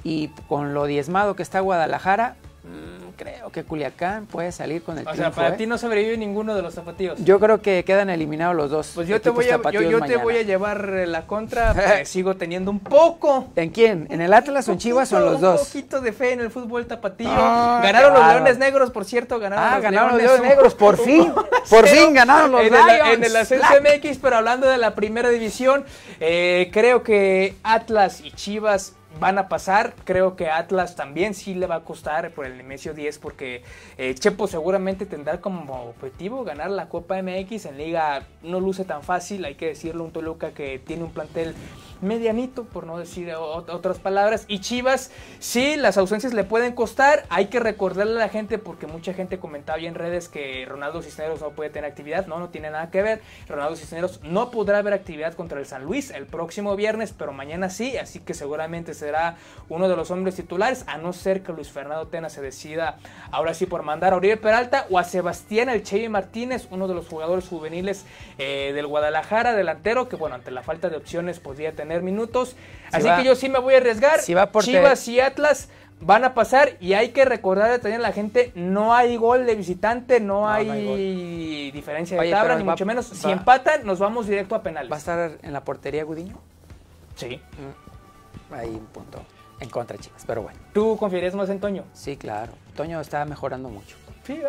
y 0.04 0.30
con 0.50 0.74
lo 0.74 0.86
diezmado 0.86 1.36
que 1.36 1.44
está 1.44 1.60
Guadalajara, 1.62 2.36
mm, 2.64 3.12
creo 3.18 3.50
que 3.52 3.64
Culiacán 3.64 4.26
puede 4.26 4.52
salir 4.52 4.84
con 4.84 4.98
el 4.98 5.02
O 5.02 5.06
sea, 5.06 5.14
triunfo, 5.14 5.36
para 5.42 5.50
¿eh? 5.56 5.58
ti 5.58 5.66
no 5.68 5.78
sobrevive 5.78 6.18
ninguno 6.18 6.56
de 6.56 6.62
los 6.62 6.74
zapatillos. 6.74 7.24
Yo 7.24 7.40
creo 7.40 7.62
que 7.62 7.84
quedan 7.84 8.10
eliminados 8.10 8.56
los 8.56 8.70
dos. 8.70 8.92
Pues 8.96 9.08
yo 9.08 9.20
te 9.22 9.30
voy 9.30 9.46
a, 9.46 9.52
yo, 9.52 9.58
tapatíos 9.58 9.84
yo 9.84 9.90
te 9.98 10.00
mañana. 10.02 10.24
voy 10.24 10.38
a 10.38 10.42
llevar 10.44 10.90
eh, 10.94 11.08
la 11.08 11.26
contra, 11.28 11.74
porque 11.76 12.06
sigo 12.06 12.36
teniendo 12.36 12.72
un 12.72 12.80
poco. 12.80 13.48
¿En 13.56 13.70
quién? 13.70 14.08
¿En 14.10 14.22
el 14.22 14.34
Atlas 14.34 14.68
o 14.70 14.72
en 14.74 14.78
Chivas 14.78 15.12
o 15.14 15.18
en 15.18 15.26
los 15.26 15.36
Un 15.36 15.42
dos? 15.42 15.68
poquito 15.68 16.02
de 16.02 16.14
fe 16.14 16.34
en 16.34 16.42
el 16.42 16.52
fútbol 16.52 16.86
tapatío. 16.86 17.30
Ah, 17.32 17.82
ganaron 17.84 18.14
los. 18.14 18.26
Leones 18.28 18.58
Negros, 18.58 18.92
por 18.92 19.06
cierto, 19.06 19.40
ganaron 19.40 19.66
Ah, 19.66 19.74
los 19.76 19.84
ganaron 19.84 20.12
los 20.14 20.22
Leones. 20.22 20.42
Negros, 20.42 20.76
por 20.76 20.98
fin, 21.04 21.32
por 21.70 21.88
fin 21.88 22.14
ganaron 22.14 22.52
los 22.52 22.62
en 22.62 22.74
el, 22.74 22.86
Lions. 22.86 23.10
en 23.16 23.24
el 23.24 23.36
ascenso 23.36 23.68
MX, 23.82 24.18
pero 24.20 24.38
hablando 24.38 24.68
de 24.68 24.78
la 24.78 24.96
primera 24.96 25.30
división, 25.30 25.84
eh, 26.20 26.70
creo 26.72 27.04
que 27.04 27.56
Atlas 27.64 28.22
y 28.22 28.32
Chivas 28.32 28.94
van 29.20 29.38
a 29.38 29.48
pasar. 29.48 29.94
Creo 30.04 30.36
que 30.36 30.50
Atlas 30.50 30.96
también 30.96 31.34
sí 31.34 31.54
le 31.54 31.68
va 31.68 31.76
a 31.76 31.84
costar 31.84 32.32
por 32.32 32.46
el 32.46 32.58
Nemesio 32.58 32.94
10 32.94 33.20
porque 33.20 33.64
eh, 33.98 34.16
Chepo 34.16 34.48
seguramente 34.48 35.06
tendrá 35.06 35.42
como 35.42 35.90
objetivo 35.90 36.44
ganar 36.44 36.72
la 36.72 36.90
Copa 36.90 37.22
MX. 37.22 37.66
En 37.66 37.78
Liga 37.78 38.26
no 38.44 38.60
luce 38.60 38.86
tan 38.86 39.04
fácil, 39.04 39.46
hay 39.46 39.56
que 39.56 39.68
decirlo, 39.68 40.04
un 40.04 40.12
Toluca 40.12 40.52
que 40.52 40.80
tiene 40.80 41.04
un 41.04 41.12
plantel 41.12 41.56
medianito, 42.02 42.66
por 42.66 42.86
no 42.86 42.98
decir 42.98 43.32
otras 43.34 44.00
palabras. 44.00 44.46
Y 44.48 44.60
Chivas, 44.60 45.12
sí, 45.40 45.76
las 45.76 45.98
ausencias 45.98 46.34
le 46.34 46.44
pueden 46.44 46.74
costar. 46.74 47.26
Hay 47.30 47.46
que 47.46 47.60
recordarle 47.60 48.16
a 48.16 48.26
la 48.26 48.30
gente, 48.30 48.58
porque 48.58 48.88
mucha 48.88 49.14
gente 49.14 49.40
comentaba 49.40 49.80
en 49.80 49.96
redes 49.96 50.28
que 50.28 50.66
Ronaldo 50.68 51.02
Cisneros 51.02 51.42
no 51.42 51.52
puede 51.52 51.70
tener 51.70 51.90
actividad. 51.90 52.28
No, 52.28 52.40
no 52.40 52.50
tiene 52.50 52.70
nada 52.70 52.92
que 52.92 53.02
ver. 53.02 53.22
Ronaldo 53.48 53.76
Cisneros 53.76 54.22
no 54.24 54.52
podrá 54.52 54.80
haber 54.80 54.94
actividad 54.94 55.34
contra 55.34 55.60
el 55.60 55.66
San 55.66 55.84
Luis 55.86 56.12
el 56.12 56.26
próximo 56.26 56.76
viernes, 56.76 57.14
pero 57.18 57.32
mañana 57.32 57.70
sí. 57.70 57.98
Así 57.98 58.20
que 58.20 58.34
seguramente 58.34 58.94
será 59.02 59.36
uno 59.68 59.90
de 59.90 59.96
los 59.96 60.12
hombres 60.12 60.36
titulares, 60.36 60.84
a 60.88 60.98
no 60.98 61.12
ser 61.14 61.44
que 61.44 61.52
Luis 61.52 61.70
Fernando 61.70 62.08
Tena 62.08 62.30
se 62.30 62.42
decida 62.42 62.98
ahora 63.32 63.54
sí 63.54 63.66
por 63.66 63.84
mandar 63.84 64.14
a 64.14 64.18
Uriel 64.18 64.40
Peralta 64.40 64.86
o 64.90 65.00
a 65.00 65.04
Sebastián 65.04 65.70
El 65.70 65.84
Chevy 65.84 66.08
Martínez, 66.08 66.68
uno 66.72 66.88
de 66.88 66.94
los 66.94 67.08
jugadores 67.08 67.48
juveniles 67.48 68.06
eh, 68.38 68.72
del 68.74 68.88
Guadalajara, 68.88 69.54
delantero, 69.54 70.08
que 70.08 70.16
bueno, 70.16 70.36
ante 70.36 70.52
la 70.52 70.62
falta 70.62 70.90
de 70.90 70.98
opciones 70.98 71.40
podría 71.40 71.74
tener 71.74 72.02
minutos. 72.02 72.56
Así 72.92 73.10
que 73.18 73.24
yo 73.24 73.36
sí 73.36 73.50
me 73.50 73.60
voy 73.60 73.74
a 73.74 73.78
arriesgar. 73.78 74.20
Si 74.20 74.34
va 74.34 74.52
por 74.52 74.64
Chivas 74.64 75.08
y 75.08 75.20
Atlas 75.20 75.70
van 76.02 76.24
a 76.24 76.34
pasar 76.34 76.78
y 76.80 76.94
hay 76.94 77.10
que 77.10 77.26
recordar 77.26 77.80
también 77.80 78.02
a 78.02 78.08
la 78.08 78.12
gente, 78.12 78.52
no 78.56 78.94
hay 78.94 79.16
gol 79.18 79.46
de 79.46 79.56
visitante, 79.56 80.20
no, 80.20 80.50
hay, 80.50 81.72
diferencia 81.72 82.20
de 82.20 82.32
tabla, 82.32 82.58
ni 82.58 82.64
mucho 82.64 82.86
menos. 82.86 83.06
si 83.06 83.30
empatan, 83.30 83.86
nos 83.86 84.00
vamos 84.00 84.28
directo 84.28 84.56
a 84.56 84.64
penales. 84.64 84.92
¿Va 84.92 84.96
a 84.96 85.00
estar 85.00 85.32
en 85.42 85.54
la 85.54 85.64
portería 85.64 86.04
Gudiño? 86.04 86.38
Sí. 87.16 87.40
Mm. 87.58 87.91
Hay 88.52 88.70
un 88.70 88.86
punto 88.88 89.20
en 89.60 89.70
contra 89.70 89.96
de 89.96 90.04
Chivas, 90.04 90.24
pero 90.26 90.42
bueno. 90.42 90.60
¿Tú 90.74 90.98
confiarías 90.98 91.36
más 91.36 91.50
en 91.50 91.60
Toño? 91.60 91.84
Sí, 91.94 92.18
claro. 92.18 92.54
Toño 92.76 93.00
está 93.00 93.24
mejorando 93.26 93.70
mucho. 93.70 93.96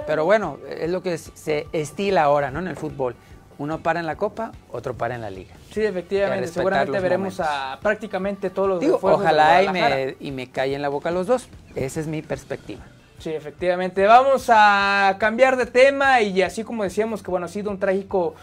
Pero 0.07 0.25
bueno, 0.25 0.59
es 0.69 0.91
lo 0.91 1.03
que 1.03 1.19
se 1.19 1.67
estila 1.73 2.25
ahora, 2.25 2.51
¿no? 2.51 2.61
En 2.61 2.69
el 2.69 2.77
fútbol. 2.77 3.17
Uno 3.59 3.83
para 3.83 4.01
en 4.01 4.07
la 4.07 4.17
Copa, 4.17 4.53
otro 4.71 4.95
para 4.95 5.15
en 5.15 5.21
la 5.21 5.31
Liga. 5.31 5.55
Sí, 5.71 5.83
efectivamente. 5.83 6.49
Seguramente 6.49 6.99
veremos 6.99 7.39
a 7.41 7.79
prácticamente 7.81 8.51
todos 8.51 8.69
los 8.69 8.81
Digo, 8.81 8.99
Ojalá 9.03 9.63
y 9.63 9.69
me, 9.69 10.17
y 10.19 10.31
me 10.31 10.51
cae 10.51 10.75
en 10.75 10.83
la 10.83 10.89
boca 10.89 11.11
los 11.11 11.27
dos. 11.27 11.49
Esa 11.75 12.01
es 12.01 12.07
mi 12.07 12.23
perspectiva. 12.23 12.83
Sí, 13.19 13.31
efectivamente. 13.31 14.05
Vamos 14.07 14.47
a 14.49 15.17
cambiar 15.21 15.57
de 15.57 15.67
tema 15.67 16.21
y 16.23 16.43
así 16.43 16.65
como 16.65 16.83
decíamos 16.83 17.23
que 17.23 17.31
bueno, 17.31 17.47
ha 17.47 17.49
sido 17.49 17.71
un 17.71 17.79
trágico 17.79 18.35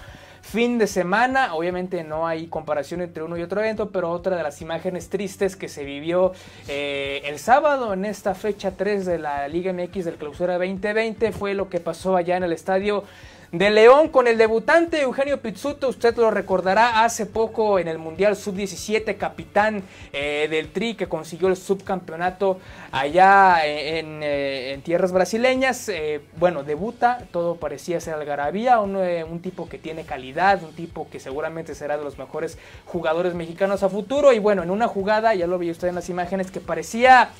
fin 0.41 0.77
de 0.77 0.87
semana. 0.87 1.53
Obviamente 1.53 2.03
no 2.03 2.27
hay 2.27 2.47
comparación 2.47 3.01
entre 3.01 3.23
uno 3.23 3.37
y 3.37 3.41
otro 3.41 3.61
evento, 3.61 3.89
pero 3.89 4.11
otra 4.11 4.35
de 4.35 4.43
las 4.43 4.61
imágenes 4.61 5.09
tristes 5.09 5.55
que 5.55 5.69
se 5.69 5.83
vivió 5.83 6.33
eh, 6.67 7.21
el 7.25 7.39
sábado 7.39 7.93
en 7.93 8.05
esta 8.05 8.35
fecha 8.35 8.71
3 8.71 9.05
de 9.05 9.19
la 9.19 9.47
Liga 9.47 9.73
MX 9.73 10.05
del 10.05 10.15
Clausura 10.15 10.57
2020 10.57 11.31
fue 11.31 11.53
lo 11.53 11.69
que 11.69 11.79
pasó 11.79 12.15
allá 12.15 12.37
en 12.37 12.43
el 12.43 12.53
estadio 12.53 13.03
de 13.51 13.71
León 13.71 14.09
con 14.09 14.27
el 14.27 14.37
debutante 14.37 15.01
Eugenio 15.01 15.41
Pizzuto, 15.41 15.89
usted 15.89 16.15
lo 16.17 16.29
recordará 16.29 17.03
hace 17.03 17.25
poco 17.25 17.79
en 17.79 17.87
el 17.87 17.97
Mundial 17.97 18.35
Sub-17, 18.35 19.17
capitán 19.17 19.81
eh, 20.13 20.47
del 20.51 20.71
Tri 20.71 20.93
que 20.93 21.07
consiguió 21.07 21.47
el 21.47 21.57
subcampeonato 21.57 22.59
allá 22.91 23.65
en, 23.65 24.19
eh, 24.21 24.79
tierras 24.83 25.11
brasileñas. 25.11 25.89
Eh, 25.89 26.21
bueno, 26.37 26.63
debuta, 26.63 27.25
todo 27.31 27.55
parecía 27.55 27.99
ser 27.99 28.13
algarabía, 28.13 28.79
un, 28.81 28.95
un 28.95 29.41
tipo 29.41 29.67
que 29.67 29.79
tiene 29.79 30.03
calidad, 30.03 30.61
un 30.63 30.75
tipo 30.75 31.09
que 31.09 31.19
seguramente 31.19 31.73
será 31.73 31.97
de 31.97 32.03
los 32.03 32.19
mejores 32.19 32.59
jugadores 32.85 33.33
mexicanos 33.33 33.81
a 33.81 33.89
futuro. 33.89 34.31
Y 34.31 34.37
bueno, 34.37 34.61
en 34.61 34.69
una 34.69 34.87
jugada, 34.87 35.33
ya 35.33 35.47
lo 35.47 35.57
vi 35.57 35.71
usted 35.71 35.87
en 35.87 35.95
las 35.95 36.09
imágenes, 36.09 36.51
que 36.51 36.59
parecía 36.59 37.31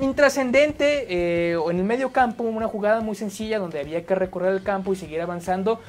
intrascendente 0.00 1.06
eh, 1.08 1.56
en 1.68 1.78
el 1.78 1.84
medio 1.84 2.12
campo, 2.12 2.44
una 2.44 2.68
jugada 2.68 3.00
muy 3.00 3.14
sencilla 3.14 3.58
donde 3.58 3.80
había 3.80 4.04
que 4.04 4.14
recorrer 4.14 4.52
el 4.52 4.62
campo 4.62 4.92
y 4.92 4.96
seguir 4.96 5.20
avanzando. 5.20 5.80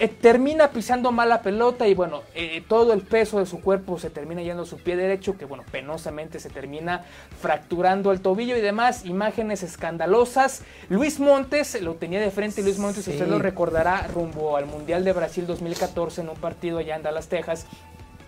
Eh, 0.00 0.08
termina 0.08 0.70
pisando 0.70 1.12
mal 1.12 1.28
la 1.28 1.42
pelota 1.42 1.86
y 1.86 1.94
bueno, 1.94 2.22
eh, 2.34 2.64
todo 2.66 2.92
el 2.94 3.02
peso 3.02 3.38
de 3.38 3.46
su 3.46 3.60
cuerpo 3.60 3.98
se 3.98 4.10
termina 4.10 4.42
yendo 4.42 4.62
a 4.62 4.66
su 4.66 4.78
pie 4.78 4.96
derecho, 4.96 5.36
que 5.36 5.44
bueno, 5.44 5.62
penosamente 5.70 6.40
se 6.40 6.50
termina 6.50 7.04
fracturando 7.40 8.10
el 8.10 8.20
tobillo 8.20 8.56
y 8.56 8.60
demás. 8.60 9.04
Imágenes 9.04 9.62
escandalosas. 9.62 10.62
Luis 10.88 11.20
Montes 11.20 11.80
lo 11.80 11.94
tenía 11.94 12.20
de 12.20 12.30
frente, 12.30 12.62
Luis 12.62 12.78
Montes, 12.78 13.06
usted 13.06 13.28
lo 13.28 13.38
recordará, 13.38 14.08
rumbo 14.12 14.56
al 14.56 14.66
Mundial 14.66 15.04
de 15.04 15.12
Brasil 15.12 15.46
2014 15.46 16.22
en 16.22 16.30
un 16.30 16.36
partido 16.36 16.78
allá 16.78 16.96
en 16.96 17.02
Dallas, 17.02 17.28
Texas 17.28 17.66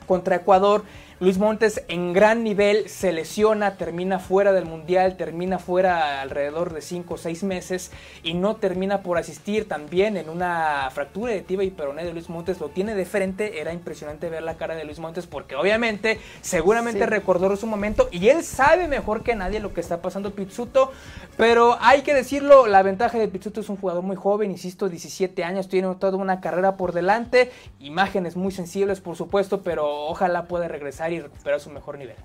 contra 0.07 0.37
Ecuador. 0.37 0.85
Luis 1.19 1.39
Montes 1.39 1.83
en 1.89 2.13
gran 2.13 2.45
nivel 2.45 2.91
se 2.91 3.11
lesiona, 3.11 3.79
termina 3.79 4.19
fuera 4.19 4.53
del 4.53 4.67
Mundial, 4.67 5.17
termina 5.17 5.59
fuera 5.59 6.21
alrededor 6.21 6.75
de 6.75 6.83
5 6.83 7.15
o 7.15 7.17
6 7.17 7.43
meses 7.45 7.91
y 8.23 8.35
no 8.35 8.57
termina 8.57 9.01
por 9.01 9.17
asistir 9.17 9.67
también 9.67 10.19
en 10.19 10.29
una 10.29 10.91
fractura 10.93 11.33
de 11.33 11.41
tibia 11.41 11.65
y 11.65 11.71
peroné 11.71 12.05
de 12.05 12.13
Luis 12.13 12.29
Montes. 12.29 12.61
Lo 12.61 12.69
tiene 12.69 12.95
de 12.95 13.07
frente, 13.07 13.63
era 13.63 13.73
impresionante 13.73 14.29
ver 14.29 14.43
la 14.43 14.59
cara 14.59 14.75
de 14.75 14.85
Luis 14.85 14.99
Montes 14.99 15.27
porque 15.27 15.57
obviamente 15.57 16.21
seguramente 16.43 17.07
recordó 17.07 17.57
su 17.57 17.67
momento 17.67 18.11
y 18.13 18.29
él 18.29 18.45
sabe 18.45 18.87
mejor 18.87 19.23
que 19.23 19.35
nadie 19.35 19.61
lo 19.61 19.73
que 19.73 19.81
está 19.81 20.03
pasando 20.03 20.35
Pizzuto, 20.35 20.93
pero 21.39 21.79
hay 21.81 22.03
que 22.03 22.13
decirlo, 22.13 22.67
la 22.67 22.83
ventaja 22.83 23.17
de 23.17 23.29
Pizzuto 23.29 23.63
es 23.63 23.71
un 23.71 23.79
jugador 23.79 24.03
muy 24.03 24.17
joven, 24.17 24.51
insisto, 24.51 24.91
17 24.91 25.45
años, 25.45 25.71
tiene 25.71 25.95
toda 25.95 26.19
una 26.19 26.43
carrera 26.43 26.77
por 26.77 26.93
delante, 26.93 27.51
imágenes 27.81 28.37
muy 28.37 28.53
sensibles 28.53 29.01
por 29.01 29.17
supuesto, 29.17 29.63
pero 29.63 29.89
ojalá 30.09 30.45
pueda 30.45 30.69
regresar 30.69 31.06
y 31.13 31.21
recuperar 31.21 31.61
su 31.61 31.71
mejor 31.71 31.99
nivel. 31.99 32.17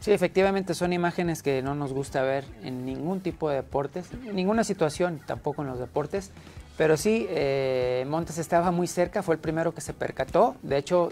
Sí, 0.00 0.12
efectivamente 0.12 0.74
son 0.74 0.92
imágenes 0.92 1.42
que 1.42 1.62
no 1.62 1.74
nos 1.74 1.92
gusta 1.92 2.22
ver 2.22 2.44
en 2.62 2.84
ningún 2.86 3.20
tipo 3.20 3.50
de 3.50 3.56
deportes, 3.56 4.06
en 4.12 4.36
ninguna 4.36 4.62
situación, 4.62 5.20
tampoco 5.26 5.62
en 5.62 5.68
los 5.68 5.78
deportes. 5.78 6.30
Pero 6.76 6.96
sí, 6.96 7.26
eh, 7.30 8.04
Montes 8.06 8.38
estaba 8.38 8.70
muy 8.70 8.86
cerca, 8.86 9.22
fue 9.22 9.34
el 9.34 9.40
primero 9.40 9.74
que 9.74 9.80
se 9.80 9.94
percató. 9.94 10.56
De 10.62 10.76
hecho, 10.76 11.08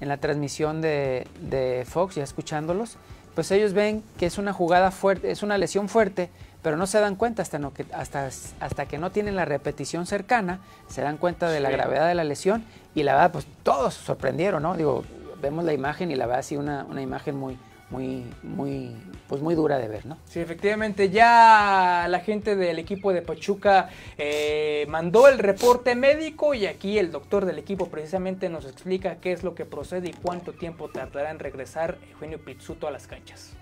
en 0.00 0.08
la 0.08 0.18
transmisión 0.18 0.82
de, 0.82 1.26
de, 1.40 1.86
Fox, 1.88 2.16
ya 2.16 2.24
escuchándolos, 2.24 2.96
pues 3.34 3.50
ellos 3.52 3.72
ven 3.72 4.02
que 4.18 4.26
es 4.26 4.38
una 4.38 4.52
jugada 4.52 4.90
fuerte, 4.90 5.30
es 5.30 5.42
una 5.42 5.56
lesión 5.58 5.88
fuerte, 5.88 6.28
pero 6.62 6.76
no 6.76 6.86
se 6.86 6.98
dan 6.98 7.14
cuenta 7.14 7.42
hasta, 7.42 7.58
no, 7.58 7.72
que, 7.72 7.86
hasta, 7.94 8.28
hasta 8.60 8.86
que 8.86 8.98
no 8.98 9.10
tienen 9.12 9.36
la 9.36 9.44
repetición 9.44 10.04
cercana, 10.04 10.60
se 10.88 11.00
dan 11.00 11.16
cuenta 11.16 11.48
de 11.48 11.60
la 11.60 11.70
gravedad 11.70 12.08
de 12.08 12.14
la 12.14 12.24
lesión 12.24 12.64
y 12.94 13.04
la 13.04 13.14
verdad, 13.14 13.32
pues 13.32 13.46
todos 13.62 13.94
sorprendieron, 13.94 14.62
¿no? 14.62 14.76
Digo, 14.76 15.04
vemos 15.46 15.64
la 15.64 15.72
imagen 15.72 16.10
y 16.10 16.16
la 16.16 16.26
verdad 16.26 16.42
sí 16.42 16.56
una, 16.56 16.84
una 16.84 17.02
imagen 17.02 17.36
muy, 17.36 17.56
muy, 17.90 18.24
muy, 18.42 18.96
pues 19.28 19.40
muy 19.40 19.54
dura 19.54 19.78
de 19.78 19.86
ver, 19.86 20.06
¿no? 20.06 20.18
Sí, 20.24 20.40
efectivamente, 20.40 21.10
ya 21.10 22.06
la 22.08 22.20
gente 22.20 22.56
del 22.56 22.80
equipo 22.80 23.12
de 23.12 23.22
Pachuca 23.22 23.88
eh, 24.18 24.86
mandó 24.88 25.28
el 25.28 25.38
reporte 25.38 25.94
médico 25.94 26.54
y 26.54 26.66
aquí 26.66 26.98
el 26.98 27.12
doctor 27.12 27.44
del 27.44 27.58
equipo 27.58 27.88
precisamente 27.88 28.48
nos 28.48 28.66
explica 28.66 29.16
qué 29.16 29.32
es 29.32 29.44
lo 29.44 29.54
que 29.54 29.64
procede 29.64 30.08
y 30.08 30.12
cuánto 30.12 30.52
tiempo 30.52 30.88
tardará 30.88 31.30
en 31.30 31.38
regresar 31.38 31.98
Eugenio 32.10 32.44
Pizzuto 32.44 32.88
a 32.88 32.90
las 32.90 33.06
canchas. 33.06 33.52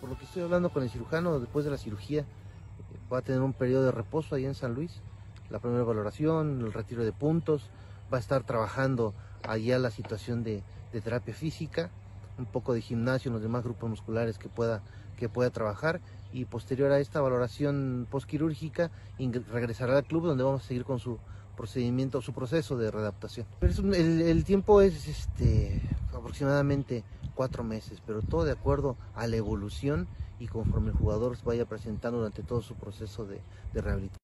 Por 0.00 0.10
lo 0.10 0.18
que 0.18 0.26
estoy 0.26 0.42
hablando 0.42 0.68
con 0.68 0.82
el 0.82 0.90
cirujano, 0.90 1.40
después 1.40 1.64
de 1.64 1.70
la 1.70 1.78
cirugía 1.78 2.20
eh, 2.20 2.24
va 3.10 3.18
a 3.18 3.22
tener 3.22 3.40
un 3.40 3.54
periodo 3.54 3.86
de 3.86 3.92
reposo 3.92 4.34
ahí 4.34 4.44
en 4.44 4.54
San 4.54 4.74
Luis, 4.74 5.00
la 5.48 5.58
primera 5.58 5.84
valoración, 5.84 6.60
el 6.60 6.72
retiro 6.72 7.02
de 7.02 7.12
puntos, 7.12 7.70
va 8.12 8.18
a 8.18 8.20
estar 8.20 8.44
trabajando 8.44 9.14
allá 9.42 9.78
la 9.78 9.90
situación 9.90 10.44
de, 10.44 10.62
de 10.94 11.00
terapia 11.00 11.34
física, 11.34 11.90
un 12.38 12.46
poco 12.46 12.72
de 12.72 12.80
gimnasio 12.80 13.28
en 13.28 13.34
los 13.34 13.42
demás 13.42 13.64
grupos 13.64 13.90
musculares 13.90 14.38
que 14.38 14.48
pueda, 14.48 14.80
que 15.16 15.28
pueda 15.28 15.50
trabajar 15.50 16.00
y 16.32 16.46
posterior 16.46 16.90
a 16.90 17.00
esta 17.00 17.20
valoración 17.20 18.06
postquirúrgica 18.10 18.90
regresará 19.52 19.96
al 19.96 20.04
club 20.04 20.26
donde 20.26 20.44
vamos 20.44 20.64
a 20.64 20.66
seguir 20.66 20.84
con 20.84 20.98
su 20.98 21.18
procedimiento, 21.56 22.22
su 22.22 22.32
proceso 22.32 22.76
de 22.76 22.90
readaptación. 22.90 23.46
El, 23.60 24.22
el 24.22 24.44
tiempo 24.44 24.80
es 24.80 25.06
este, 25.06 25.80
aproximadamente 26.12 27.04
cuatro 27.34 27.62
meses, 27.62 28.00
pero 28.04 28.22
todo 28.22 28.44
de 28.44 28.52
acuerdo 28.52 28.96
a 29.14 29.26
la 29.26 29.36
evolución 29.36 30.08
y 30.40 30.48
conforme 30.48 30.90
el 30.90 30.96
jugador 30.96 31.36
vaya 31.44 31.64
presentando 31.64 32.18
durante 32.18 32.42
todo 32.42 32.62
su 32.62 32.74
proceso 32.74 33.26
de 33.26 33.40
rehabilitación. 33.74 34.23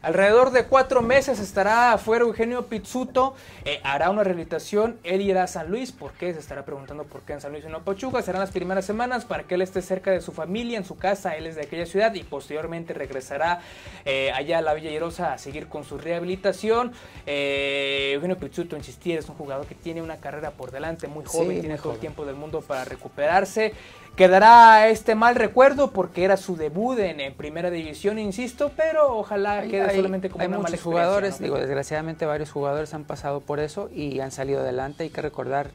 Alrededor 0.00 0.52
de 0.52 0.64
cuatro 0.64 1.02
meses 1.02 1.40
estará 1.40 1.92
afuera 1.92 2.24
Eugenio 2.24 2.66
Pizzuto, 2.66 3.34
eh, 3.64 3.80
hará 3.82 4.10
una 4.10 4.22
rehabilitación, 4.22 4.96
él 5.02 5.20
irá 5.22 5.42
a 5.42 5.46
San 5.48 5.70
Luis, 5.72 5.90
¿por 5.90 6.12
qué? 6.12 6.32
Se 6.32 6.38
estará 6.38 6.64
preguntando 6.64 7.02
por 7.02 7.22
qué 7.22 7.32
en 7.32 7.40
San 7.40 7.50
Luis 7.50 7.64
y 7.64 7.68
no 7.68 7.82
Pachuca, 7.82 8.22
serán 8.22 8.40
las 8.40 8.52
primeras 8.52 8.84
semanas 8.84 9.24
para 9.24 9.42
que 9.42 9.56
él 9.56 9.62
esté 9.62 9.82
cerca 9.82 10.12
de 10.12 10.20
su 10.20 10.30
familia, 10.30 10.78
en 10.78 10.84
su 10.84 10.96
casa, 10.96 11.36
él 11.36 11.46
es 11.48 11.56
de 11.56 11.62
aquella 11.62 11.84
ciudad 11.84 12.14
y 12.14 12.22
posteriormente 12.22 12.94
regresará 12.94 13.60
eh, 14.04 14.30
allá 14.32 14.58
a 14.58 14.62
la 14.62 14.72
Villa 14.74 14.90
Llerosa 14.90 15.32
a 15.32 15.38
seguir 15.38 15.66
con 15.66 15.82
su 15.82 15.98
rehabilitación. 15.98 16.92
Eh, 17.26 18.12
Eugenio 18.14 18.38
Pizzuto, 18.38 18.76
insistir, 18.76 19.18
es 19.18 19.28
un 19.28 19.34
jugador 19.34 19.66
que 19.66 19.74
tiene 19.74 20.00
una 20.00 20.18
carrera 20.18 20.52
por 20.52 20.70
delante, 20.70 21.08
muy 21.08 21.24
joven, 21.24 21.58
tiene 21.58 21.76
todo 21.76 21.94
el 21.94 21.98
tiempo 21.98 22.24
del 22.24 22.36
mundo 22.36 22.60
para 22.60 22.84
recuperarse 22.84 23.74
quedará 24.18 24.88
este 24.88 25.14
mal 25.14 25.34
recuerdo 25.36 25.92
porque 25.92 26.24
era 26.24 26.36
su 26.36 26.56
debut 26.56 26.98
en, 26.98 27.20
en 27.20 27.34
primera 27.34 27.70
división, 27.70 28.18
insisto, 28.18 28.72
pero 28.76 29.16
ojalá 29.16 29.60
Hay- 29.60 29.70
quede 29.70 29.82
hay- 29.90 29.96
solamente 29.96 30.28
como 30.28 30.42
hay 30.42 30.48
una 30.48 30.58
muchos 30.58 30.82
jugadores, 30.82 31.40
¿no? 31.40 31.44
digo, 31.44 31.56
desgraciadamente 31.58 32.26
varios 32.26 32.50
jugadores 32.50 32.92
han 32.92 33.04
pasado 33.04 33.40
por 33.40 33.60
eso 33.60 33.88
y 33.94 34.20
han 34.20 34.30
salido 34.32 34.60
adelante. 34.60 35.04
Hay 35.04 35.10
que 35.10 35.22
recordar 35.22 35.70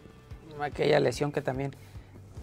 aquella 0.62 1.00
lesión 1.00 1.32
que 1.32 1.42
también 1.42 1.74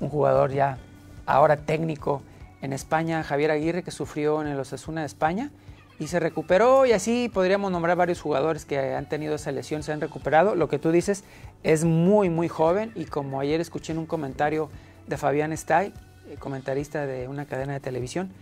un 0.01 0.09
jugador 0.09 0.51
ya 0.51 0.79
ahora 1.27 1.59
técnico 1.59 2.23
en 2.63 2.73
España, 2.73 3.23
Javier 3.23 3.51
Aguirre, 3.51 3.83
que 3.83 3.91
sufrió 3.91 4.41
en 4.43 4.49
el 4.49 4.59
Osasuna 4.59 5.03
de 5.03 5.07
España 5.07 5.51
y 5.99 6.07
se 6.07 6.19
recuperó 6.19 6.87
y 6.87 6.93
así 6.93 7.31
podríamos 7.33 7.71
nombrar 7.71 7.97
varios 7.97 8.21
jugadores 8.23 8.65
que 8.65 8.95
han 8.95 9.07
tenido 9.07 9.35
esa 9.35 9.53
lesión, 9.53 9.83
se 9.83 9.93
han 9.93 10.01
recuperado. 10.01 10.55
Lo 10.55 10.69
que 10.69 10.79
tú 10.79 10.91
dices 10.93 11.25
es 11.63 11.85
muy, 11.85 12.31
muy 12.31 12.49
joven 12.49 12.91
y 12.95 13.05
como 13.05 13.39
ayer 13.39 13.61
escuché 13.61 13.93
en 13.93 13.99
un 13.99 14.07
comentario 14.07 14.71
de 15.11 15.19
Fabián 15.19 15.53
Stay, 15.53 15.93
eh, 16.29 16.37
comentarista 16.39 17.05
de 17.05 17.29
una 17.29 17.45
cadena 17.45 17.75
de 17.75 17.81
televisión, 17.81 18.33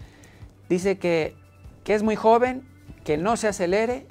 dice 0.69 0.99
que, 0.99 1.35
que 1.83 1.95
es 1.95 2.05
muy 2.05 2.15
joven, 2.15 2.63
que 3.05 3.17
no 3.17 3.37
se 3.37 3.49
acelere, 3.49 4.07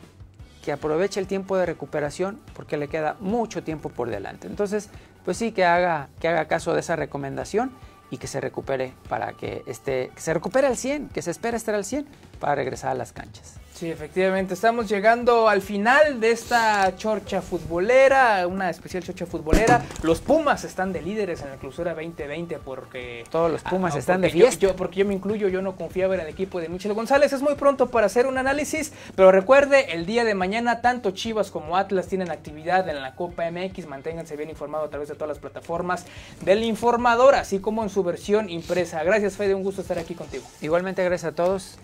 que 0.65 0.73
aproveche 0.73 1.21
el 1.21 1.27
tiempo 1.27 1.55
de 1.55 1.65
recuperación 1.65 2.41
porque 2.53 2.75
le 2.75 2.89
queda 2.89 3.15
mucho 3.21 3.63
tiempo 3.63 3.87
por 3.87 4.09
delante. 4.09 4.47
Entonces, 4.47 4.89
pues 5.23 5.37
sí, 5.37 5.53
que 5.53 5.63
haga, 5.63 6.09
que 6.19 6.27
haga 6.27 6.45
caso 6.49 6.73
de 6.73 6.81
esa 6.81 6.97
recomendación 6.97 7.71
y 8.09 8.17
que 8.17 8.27
se 8.27 8.41
recupere 8.41 8.93
para 9.07 9.33
que 9.33 9.63
esté, 9.67 10.11
que 10.13 10.21
se 10.21 10.33
recupere 10.33 10.67
al 10.67 10.75
100, 10.75 11.09
que 11.09 11.21
se 11.21 11.31
espera 11.31 11.55
estar 11.55 11.75
al 11.75 11.85
100 11.85 12.05
para 12.39 12.55
regresar 12.55 12.91
a 12.91 12.95
las 12.95 13.13
canchas. 13.13 13.55
Sí, 13.77 13.91
efectivamente, 13.91 14.55
estamos 14.55 14.89
llegando 14.89 15.47
al 15.47 15.61
final 15.61 16.19
de 16.19 16.31
esta 16.31 16.95
chorcha 16.95 17.43
futbolera, 17.43 18.47
una 18.47 18.71
especial 18.71 19.03
chorcha 19.03 19.27
futbolera. 19.27 19.83
Los 20.01 20.19
Pumas 20.19 20.63
están 20.63 20.91
de 20.93 21.03
líderes 21.03 21.43
en 21.43 21.49
la 21.51 21.57
clausura 21.57 21.93
2020 21.93 22.57
porque... 22.57 23.23
Todos 23.29 23.51
los 23.51 23.61
Pumas 23.61 23.93
Ah, 23.93 23.99
están 23.99 24.21
de 24.21 24.29
yo- 24.31 24.33
fiesta. 24.39 24.61
Yo, 24.65 24.75
porque 24.75 25.01
yo 25.01 25.05
me 25.05 25.13
incluyo, 25.13 25.47
yo 25.47 25.61
no 25.61 25.75
confiaba 25.75 26.15
en 26.15 26.21
el 26.21 26.27
equipo 26.27 26.59
de 26.59 26.69
Michel 26.69 26.93
González. 26.93 27.33
Es 27.33 27.43
muy 27.43 27.53
pronto 27.53 27.91
para 27.91 28.07
hacer 28.07 28.25
un 28.25 28.39
análisis, 28.39 28.93
pero 29.15 29.31
recuerde, 29.31 29.93
el 29.93 30.07
día 30.07 30.25
de 30.25 30.33
mañana 30.33 30.81
tanto 30.81 31.11
Chivas 31.11 31.51
como 31.51 31.77
Atlas 31.77 32.07
tienen 32.07 32.31
actividad 32.31 32.89
en 32.89 32.99
la 33.03 33.13
Copa 33.13 33.43
MX. 33.51 33.85
Manténganse 33.85 34.35
bien 34.37 34.49
informados 34.49 34.87
a 34.87 34.89
través 34.89 35.07
de 35.07 35.13
todas 35.13 35.29
las 35.29 35.37
plataformas 35.37 36.03
del 36.41 36.63
informador, 36.63 37.35
así 37.35 37.59
como 37.59 37.83
en 37.83 37.91
su 37.91 38.01
versión 38.03 38.49
impresa. 38.49 39.03
Gracias, 39.03 39.35
Fede, 39.37 39.53
un 39.53 39.61
gusto 39.61 39.81
estar 39.81 39.99
aquí 39.99 40.15
contigo. 40.15 40.45
Igualmente, 40.61 41.03
gracias 41.03 41.31
a 41.31 41.35
todos. 41.35 41.77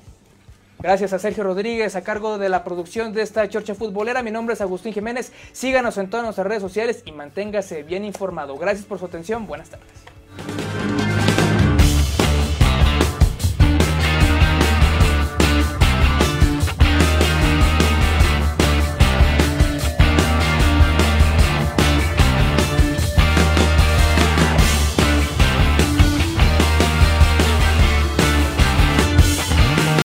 Gracias 0.83 1.13
a 1.13 1.19
Sergio 1.19 1.45
Rodríguez 1.45 1.95
a 1.95 2.01
cargo 2.01 2.37
de 2.37 2.49
la 2.49 2.65
producción 2.65 3.13
de 3.13 3.21
esta 3.21 3.47
chorcha 3.47 3.73
futbolera. 3.73 4.21
Mi 4.21 4.31
nombre 4.31 4.53
es 4.53 4.59
Agustín 4.59 4.91
Jiménez. 4.91 5.31
Síganos 5.53 5.97
en 5.97 6.09
todas 6.09 6.25
nuestras 6.25 6.45
redes 6.45 6.61
sociales 6.61 7.03
y 7.05 7.13
manténgase 7.13 7.83
bien 7.83 8.03
informado. 8.03 8.57
Gracias 8.57 8.85
por 8.85 8.99
su 8.99 9.05
atención. 9.05 9.47
Buenas 9.47 9.69
tardes. 9.69 10.12